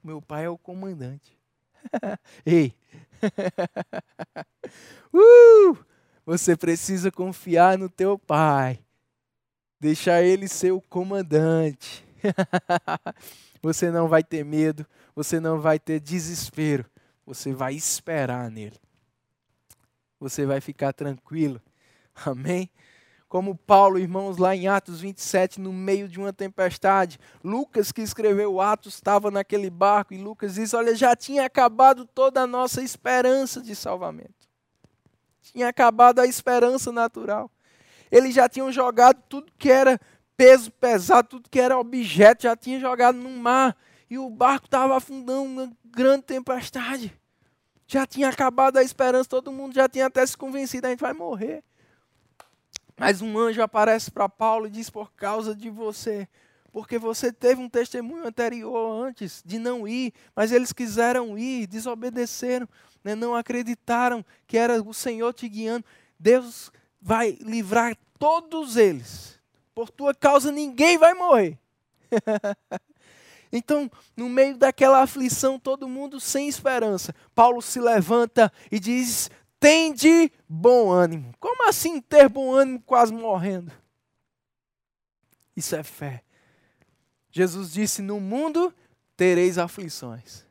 Meu 0.04 0.22
pai 0.22 0.44
é 0.44 0.50
o 0.50 0.58
comandante. 0.58 1.38
Ei! 2.46 2.76
uh! 5.14 5.90
Você 6.26 6.56
precisa 6.56 7.12
confiar 7.12 7.78
no 7.78 7.90
teu 7.90 8.18
pai. 8.18 8.80
Deixar 9.80 10.22
ele 10.22 10.48
ser 10.48 10.72
o 10.72 10.82
comandante. 10.82 12.06
você 13.62 13.90
não 13.90 14.08
vai 14.08 14.24
ter 14.24 14.44
medo, 14.44 14.86
você 15.16 15.40
não 15.40 15.60
vai 15.60 15.80
ter 15.80 16.00
desespero. 16.00 16.86
Você 17.26 17.54
vai 17.54 17.76
esperar 17.76 18.50
nele. 18.50 18.80
Você 20.20 20.46
vai 20.46 20.60
ficar 20.60 20.94
tranquilo. 20.94 21.62
Amém? 22.26 22.70
como 23.30 23.56
Paulo, 23.56 24.00
irmãos, 24.00 24.38
lá 24.38 24.56
em 24.56 24.68
Atos 24.68 25.00
27, 25.00 25.62
no 25.62 25.72
meio 25.72 26.10
de 26.10 26.20
uma 26.20 26.34
tempestade. 26.34 27.20
Lucas, 27.44 27.92
que 27.92 28.02
escreveu 28.02 28.60
Atos, 28.60 28.96
estava 28.96 29.30
naquele 29.30 29.70
barco 29.70 30.16
e 30.16 30.18
Lucas 30.18 30.56
diz: 30.56 30.74
Olha, 30.74 30.96
já 30.96 31.16
tinha 31.16 31.46
acabado 31.46 32.06
toda 32.08 32.42
a 32.42 32.48
nossa 32.48 32.82
esperança 32.82 33.62
de 33.62 33.76
salvamento. 33.76 34.39
Tinha 35.52 35.68
acabado 35.68 36.20
a 36.20 36.26
esperança 36.26 36.92
natural. 36.92 37.52
Eles 38.12 38.34
já 38.34 38.48
tinham 38.50 38.72
jogado 38.72 39.22
tudo 39.28 39.52
que 39.58 39.72
era 39.72 40.00
peso 40.36 40.72
pesado, 40.72 41.28
tudo 41.28 41.50
que 41.50 41.60
era 41.60 41.78
objeto, 41.78 42.44
já 42.44 42.56
tinha 42.56 42.80
jogado 42.80 43.18
no 43.18 43.30
mar. 43.30 43.76
E 44.10 44.18
o 44.18 44.30
barco 44.30 44.66
estava 44.66 44.98
afundando 44.98 45.44
uma 45.44 45.72
grande 45.86 46.24
tempestade. 46.24 47.14
Já 47.86 48.06
tinha 48.06 48.30
acabado 48.30 48.78
a 48.78 48.84
esperança, 48.84 49.30
todo 49.30 49.52
mundo 49.52 49.74
já 49.74 49.90
tinha 49.90 50.06
até 50.06 50.26
se 50.26 50.38
convencido: 50.38 50.88
a 50.88 50.90
gente 50.92 51.00
vai 51.00 51.14
morrer. 51.14 51.64
Mas 52.98 53.22
um 53.22 53.38
anjo 53.38 53.62
aparece 53.62 54.12
para 54.12 54.28
Paulo 54.28 54.68
e 54.68 54.70
diz: 54.70 54.90
Por 54.90 55.12
causa 55.14 55.56
de 55.56 55.70
você, 55.70 56.28
porque 56.72 56.98
você 56.98 57.32
teve 57.32 57.62
um 57.62 57.70
testemunho 57.70 58.28
anterior 58.28 59.06
antes 59.06 59.42
de 59.46 59.58
não 59.58 59.88
ir, 59.88 60.14
mas 60.36 60.52
eles 60.52 60.72
quiseram 60.72 61.38
ir, 61.38 61.68
desobedeceram, 61.68 62.68
né? 63.04 63.16
não 63.16 63.36
acreditaram 63.36 64.26
que 64.48 64.58
era 64.58 64.82
o 64.82 64.94
Senhor 64.94 65.34
te 65.34 65.48
guiando. 65.48 65.86
Deus 66.20 66.72
vai 67.02 67.38
livrar 67.42 67.98
todos 68.18 68.78
eles. 68.78 69.40
Por 69.74 69.90
tua 69.90 70.14
causa 70.14 70.52
ninguém 70.52 70.98
vai 70.98 71.14
morrer. 71.14 71.58
então, 73.52 73.90
no 74.16 74.28
meio 74.28 74.58
daquela 74.58 75.02
aflição, 75.02 75.60
todo 75.60 75.88
mundo 75.88 76.20
sem 76.20 76.48
esperança, 76.48 77.16
Paulo 77.34 77.62
se 77.62 77.80
levanta 77.80 78.52
e 78.72 78.80
diz: 78.80 79.30
Tende 79.60 80.32
bom 80.48 80.92
ânimo. 80.92 81.34
Como 81.40 81.68
assim 81.68 82.02
ter 82.02 82.30
bom 82.30 82.54
ânimo 82.54 82.82
quase 82.86 83.14
morrendo? 83.14 83.72
Isso 85.56 85.76
é 85.76 85.84
fé. 85.84 86.24
Jesus 87.32 87.72
disse: 87.72 88.02
No 88.02 88.20
mundo 88.20 88.74
tereis 89.16 89.58
aflições. 89.58 90.46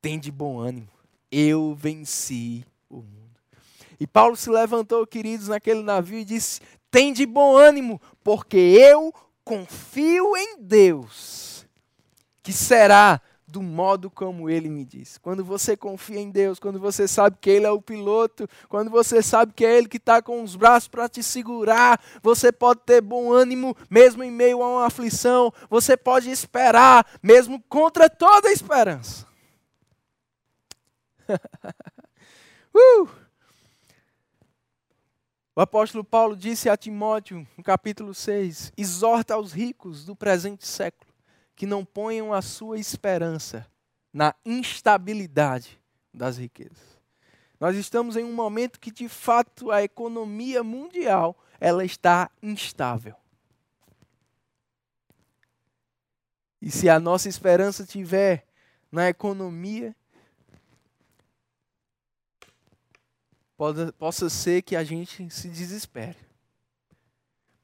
Tende 0.00 0.30
bom 0.30 0.58
ânimo. 0.58 0.88
Eu 1.30 1.74
venci 1.74 2.64
o 2.88 2.96
mundo. 2.96 3.18
E 4.00 4.06
Paulo 4.06 4.36
se 4.36 4.48
levantou, 4.48 5.06
queridos, 5.06 5.48
naquele 5.48 5.82
navio 5.82 6.18
e 6.18 6.24
disse: 6.24 6.60
Tende 6.90 7.26
bom 7.26 7.56
ânimo, 7.56 8.00
porque 8.22 8.56
eu 8.56 9.12
confio 9.44 10.36
em 10.36 10.58
Deus, 10.60 11.66
que 12.42 12.52
será 12.52 13.20
do 13.48 13.62
modo 13.62 14.10
como 14.10 14.50
ele 14.50 14.68
me 14.68 14.84
disse. 14.84 15.18
Quando 15.18 15.42
você 15.42 15.74
confia 15.76 16.20
em 16.20 16.30
Deus, 16.30 16.58
quando 16.58 16.78
você 16.78 17.08
sabe 17.08 17.38
que 17.40 17.48
Ele 17.48 17.64
é 17.64 17.70
o 17.70 17.80
piloto, 17.80 18.46
quando 18.68 18.90
você 18.90 19.22
sabe 19.22 19.54
que 19.54 19.64
é 19.64 19.78
Ele 19.78 19.88
que 19.88 19.96
está 19.96 20.20
com 20.20 20.42
os 20.42 20.54
braços 20.54 20.88
para 20.88 21.08
te 21.08 21.22
segurar, 21.22 21.98
você 22.22 22.52
pode 22.52 22.80
ter 22.80 23.00
bom 23.00 23.32
ânimo 23.32 23.74
mesmo 23.88 24.22
em 24.22 24.30
meio 24.30 24.62
a 24.62 24.68
uma 24.68 24.86
aflição, 24.86 25.52
você 25.70 25.96
pode 25.96 26.30
esperar 26.30 27.06
mesmo 27.22 27.62
contra 27.68 28.10
toda 28.10 28.52
esperança. 28.52 29.26
uh! 32.74 33.08
O 35.56 35.60
apóstolo 35.60 36.04
Paulo 36.04 36.36
disse 36.36 36.68
a 36.68 36.76
Timóteo, 36.76 37.44
no 37.56 37.64
capítulo 37.64 38.14
6, 38.14 38.72
exorta 38.76 39.34
aos 39.34 39.52
ricos 39.52 40.04
do 40.04 40.14
presente 40.14 40.64
século 40.64 41.07
que 41.58 41.66
não 41.66 41.84
ponham 41.84 42.32
a 42.32 42.40
sua 42.40 42.78
esperança 42.78 43.66
na 44.12 44.32
instabilidade 44.46 45.76
das 46.14 46.38
riquezas. 46.38 46.96
Nós 47.58 47.76
estamos 47.76 48.16
em 48.16 48.22
um 48.22 48.32
momento 48.32 48.78
que 48.78 48.92
de 48.92 49.08
fato 49.08 49.72
a 49.72 49.82
economia 49.82 50.62
mundial 50.62 51.36
ela 51.58 51.84
está 51.84 52.30
instável. 52.40 53.16
E 56.62 56.70
se 56.70 56.88
a 56.88 57.00
nossa 57.00 57.28
esperança 57.28 57.84
tiver 57.84 58.46
na 58.90 59.08
economia, 59.08 59.96
possa 63.98 64.30
ser 64.30 64.62
que 64.62 64.76
a 64.76 64.84
gente 64.84 65.28
se 65.28 65.48
desespere. 65.48 66.27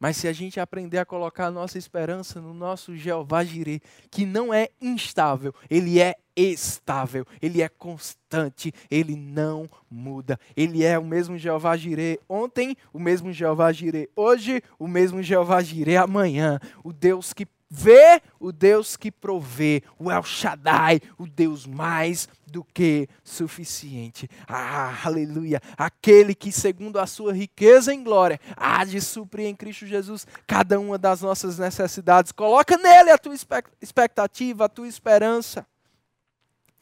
Mas 0.05 0.19
se 0.19 0.29
a 0.29 0.35
gente 0.35 0.61
aprender 0.61 0.99
a 0.99 1.05
colocar 1.07 1.47
a 1.47 1.51
nossa 1.51 1.79
esperança 1.79 2.39
no 2.39 2.53
nosso 2.53 2.95
Jeová 2.95 3.43
Jireh, 3.43 3.81
que 4.11 4.27
não 4.27 4.53
é 4.53 4.69
instável, 4.79 5.55
ele 5.71 5.99
é 5.99 6.15
estável, 6.37 7.25
ele 7.41 7.63
é 7.63 7.71
constante, 7.71 8.71
ele 8.91 9.17
não 9.17 9.67
muda. 9.91 10.39
Ele 10.55 10.85
é 10.85 10.99
o 10.99 11.05
mesmo 11.07 11.39
Jeová 11.39 11.75
Jireh 11.75 12.21
ontem, 12.29 12.77
o 12.93 12.99
mesmo 12.99 13.33
Jeová 13.33 13.73
Jireh 13.73 14.11
hoje, 14.15 14.63
o 14.79 14.87
mesmo 14.87 15.23
Jeová 15.23 15.63
Jireh 15.63 15.97
amanhã. 15.97 16.61
O 16.85 16.93
Deus 16.93 17.33
que 17.33 17.47
vê 17.75 18.23
o 18.39 18.53
Deus 18.53 18.97
que 18.97 19.11
provê, 19.11 19.83
o 19.99 20.11
El 20.11 20.23
Shaddai, 20.23 21.01
o 21.19 21.27
Deus 21.27 21.67
mais 21.67 22.29
do 22.47 22.63
que 22.63 23.09
suficiente. 23.25 24.31
Ah, 24.47 24.97
aleluia! 25.05 25.61
Aquele 25.77 26.37
que, 26.37 26.53
segundo 26.53 27.01
a 27.01 27.07
sua 27.07 27.33
riqueza 27.33 27.93
em 27.93 28.05
glória, 28.05 28.41
há 28.57 28.85
de 28.85 29.01
suprir 29.01 29.47
em 29.47 29.57
Cristo 29.57 29.87
Jesus 29.87 30.25
cada 30.47 30.79
uma 30.79 30.97
das 30.97 31.21
nossas 31.21 31.59
necessidades. 31.59 32.31
Coloca 32.31 32.77
nele 32.77 33.11
a 33.11 33.19
tua 33.19 33.35
expectativa, 33.83 34.67
a 34.67 34.69
tua 34.69 34.87
esperança. 34.87 35.67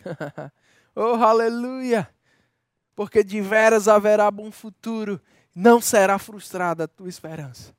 oh, 0.94 1.14
aleluia! 1.24 2.08
Porque 2.94 3.24
de 3.24 3.40
veras 3.40 3.88
haverá 3.88 4.30
bom 4.30 4.52
futuro, 4.52 5.18
não 5.54 5.80
será 5.80 6.18
frustrada 6.18 6.84
a 6.84 6.88
tua 6.88 7.08
esperança. 7.08 7.74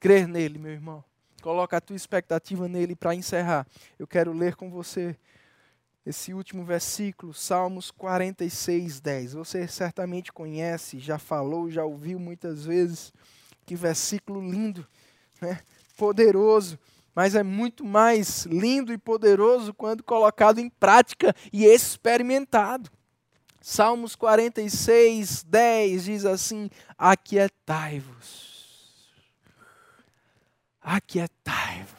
Crer 0.00 0.26
nele, 0.26 0.58
meu 0.58 0.72
irmão. 0.72 1.04
Coloca 1.42 1.76
a 1.76 1.80
tua 1.80 1.96
expectativa 1.96 2.68
nele 2.68 2.96
para 2.96 3.14
encerrar. 3.14 3.66
Eu 3.98 4.06
quero 4.06 4.32
ler 4.32 4.56
com 4.56 4.70
você 4.70 5.16
esse 6.04 6.32
último 6.32 6.64
versículo, 6.64 7.34
Salmos 7.34 7.90
46, 7.90 9.00
10. 9.00 9.32
Você 9.34 9.66
certamente 9.66 10.32
conhece, 10.32 11.00
já 11.00 11.18
falou, 11.18 11.70
já 11.70 11.84
ouviu 11.84 12.18
muitas 12.18 12.64
vezes. 12.64 13.12
Que 13.64 13.74
versículo 13.74 14.40
lindo, 14.40 14.86
né? 15.40 15.60
poderoso, 15.96 16.78
mas 17.12 17.34
é 17.34 17.42
muito 17.42 17.84
mais 17.84 18.44
lindo 18.46 18.92
e 18.92 18.98
poderoso 18.98 19.74
quando 19.74 20.04
colocado 20.04 20.60
em 20.60 20.70
prática 20.70 21.34
e 21.52 21.64
experimentado. 21.64 22.88
Salmos 23.60 24.14
46, 24.14 25.42
10 25.42 26.04
diz 26.04 26.24
assim: 26.24 26.70
Aquietai-vos 26.96 28.45
aquietai-vos 30.86 31.98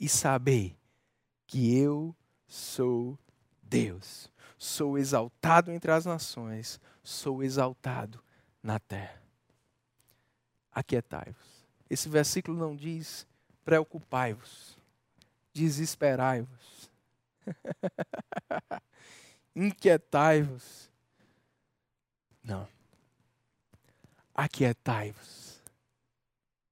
e 0.00 0.08
sabei 0.08 0.76
que 1.46 1.78
eu 1.78 2.12
sou 2.48 3.16
Deus. 3.62 4.28
Sou 4.58 4.98
exaltado 4.98 5.70
entre 5.70 5.92
as 5.92 6.04
nações, 6.04 6.80
sou 7.04 7.44
exaltado 7.44 8.20
na 8.60 8.80
terra. 8.80 9.22
Aquietai-vos. 10.72 11.64
Esse 11.88 12.08
versículo 12.08 12.58
não 12.58 12.74
diz 12.74 13.24
preocupai-vos, 13.64 14.76
desesperai-vos. 15.54 16.90
Inquietai-vos. 19.54 20.90
Não. 22.42 22.66
Aquietai-vos. 24.34 25.45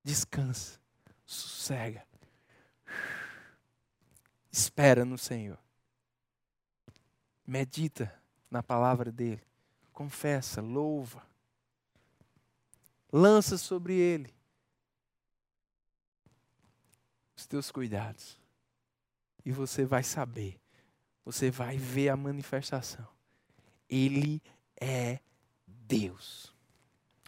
Descansa. 0.05 0.79
Sossega. 1.25 2.07
Espera 4.53 5.05
no 5.05 5.19
Senhor. 5.19 5.59
Medita 7.47 8.15
na 8.51 8.63
palavra 8.63 9.11
dele. 9.11 9.43
Confessa, 9.93 10.61
louva. 10.61 11.27
Lança 13.11 13.57
sobre 13.57 13.95
ele 13.95 14.35
os 17.37 17.47
teus 17.47 17.71
cuidados. 17.71 18.39
E 19.45 19.53
você 19.53 19.85
vai 19.85 20.03
saber, 20.03 20.59
você 21.25 21.51
vai 21.51 21.77
ver 21.77 22.09
a 22.09 22.17
manifestação. 22.17 23.07
Ele 23.89 24.43
é 24.81 25.21
Deus. 25.67 26.55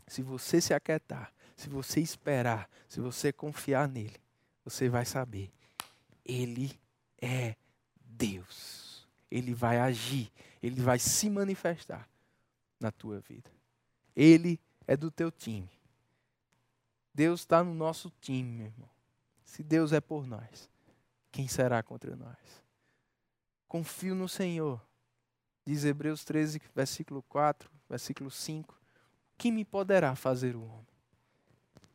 Se 0.06 0.22
você 0.22 0.60
se 0.60 0.72
aquietar, 0.72 1.32
se 1.56 1.68
você 1.68 2.00
esperar, 2.00 2.68
se 2.88 3.00
você 3.00 3.32
confiar 3.32 3.88
nele, 3.88 4.16
você 4.62 4.88
vai 4.88 5.06
saber. 5.06 5.50
Ele 6.24 6.78
é 7.20 7.56
Deus. 7.98 9.06
Ele 9.30 9.54
vai 9.54 9.78
agir, 9.78 10.30
ele 10.62 10.80
vai 10.80 10.98
se 10.98 11.28
manifestar 11.28 12.08
na 12.78 12.92
tua 12.92 13.20
vida. 13.20 13.50
Ele 14.14 14.60
é 14.86 14.96
do 14.96 15.10
teu 15.10 15.32
time. 15.32 15.68
Deus 17.12 17.40
está 17.40 17.64
no 17.64 17.74
nosso 17.74 18.12
time, 18.20 18.50
meu 18.52 18.66
irmão. 18.66 18.90
Se 19.42 19.62
Deus 19.62 19.92
é 19.92 20.00
por 20.00 20.26
nós, 20.26 20.70
quem 21.32 21.48
será 21.48 21.82
contra 21.82 22.14
nós? 22.14 22.36
Confio 23.66 24.14
no 24.14 24.28
Senhor. 24.28 24.80
Diz 25.64 25.84
Hebreus 25.84 26.24
13, 26.24 26.60
versículo 26.74 27.22
4, 27.22 27.70
versículo 27.88 28.30
5. 28.30 28.78
Que 29.36 29.50
me 29.50 29.64
poderá 29.64 30.14
fazer 30.14 30.54
o 30.54 30.62
homem? 30.62 30.95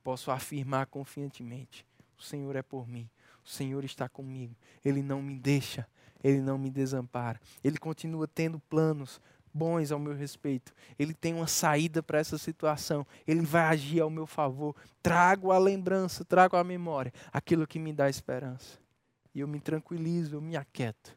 Posso 0.04 0.32
afirmar 0.32 0.88
confiantemente: 0.88 1.86
o 2.18 2.24
Senhor 2.24 2.56
é 2.56 2.62
por 2.62 2.88
mim, 2.88 3.10
o 3.44 3.50
Senhor 3.50 3.84
está 3.84 4.08
comigo, 4.10 4.56
Ele 4.84 5.02
não 5.02 5.22
me 5.22 5.38
deixa, 5.38 5.88
Ele 6.24 6.42
não 6.42 6.58
me 6.58 6.70
desampara, 6.70 7.40
Ele 7.64 7.78
continua 7.78 8.28
tendo 8.28 8.60
planos 8.60 9.22
bons 9.54 9.92
ao 9.92 10.00
meu 10.00 10.16
respeito. 10.16 10.74
Ele 10.98 11.14
tem 11.14 11.34
uma 11.34 11.48
saída 11.48 12.02
para 12.02 12.20
essa 12.20 12.38
situação. 12.38 13.06
Ele 13.28 13.42
vai 13.42 13.64
agir 13.64 14.00
ao 14.00 14.10
meu 14.10 14.26
favor. 14.26 14.76
Trago 15.02 15.52
a 15.52 15.60
lembrança, 15.60 16.24
trago 16.24 16.56
a 16.56 16.64
memória, 16.64 17.14
aquilo 17.32 17.68
que 17.68 17.80
me 17.80 17.94
dá 17.94 18.10
esperança. 18.10 18.80
E 19.34 19.40
eu 19.40 19.48
me 19.48 19.60
tranquilizo, 19.60 20.36
eu 20.36 20.42
me 20.42 20.56
aquieto. 20.56 21.16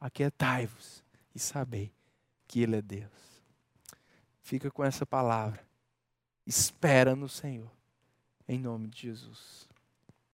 Aquietai-vos 0.00 1.02
e 1.34 1.38
sabei 1.38 1.92
que 2.46 2.60
Ele 2.60 2.76
é 2.76 2.82
Deus. 2.82 3.42
Fica 4.42 4.70
com 4.70 4.84
essa 4.84 5.04
palavra. 5.04 5.60
Espera 6.46 7.14
no 7.14 7.28
Senhor. 7.28 7.70
Em 8.48 8.58
nome 8.58 8.88
de 8.88 9.02
Jesus. 9.02 9.67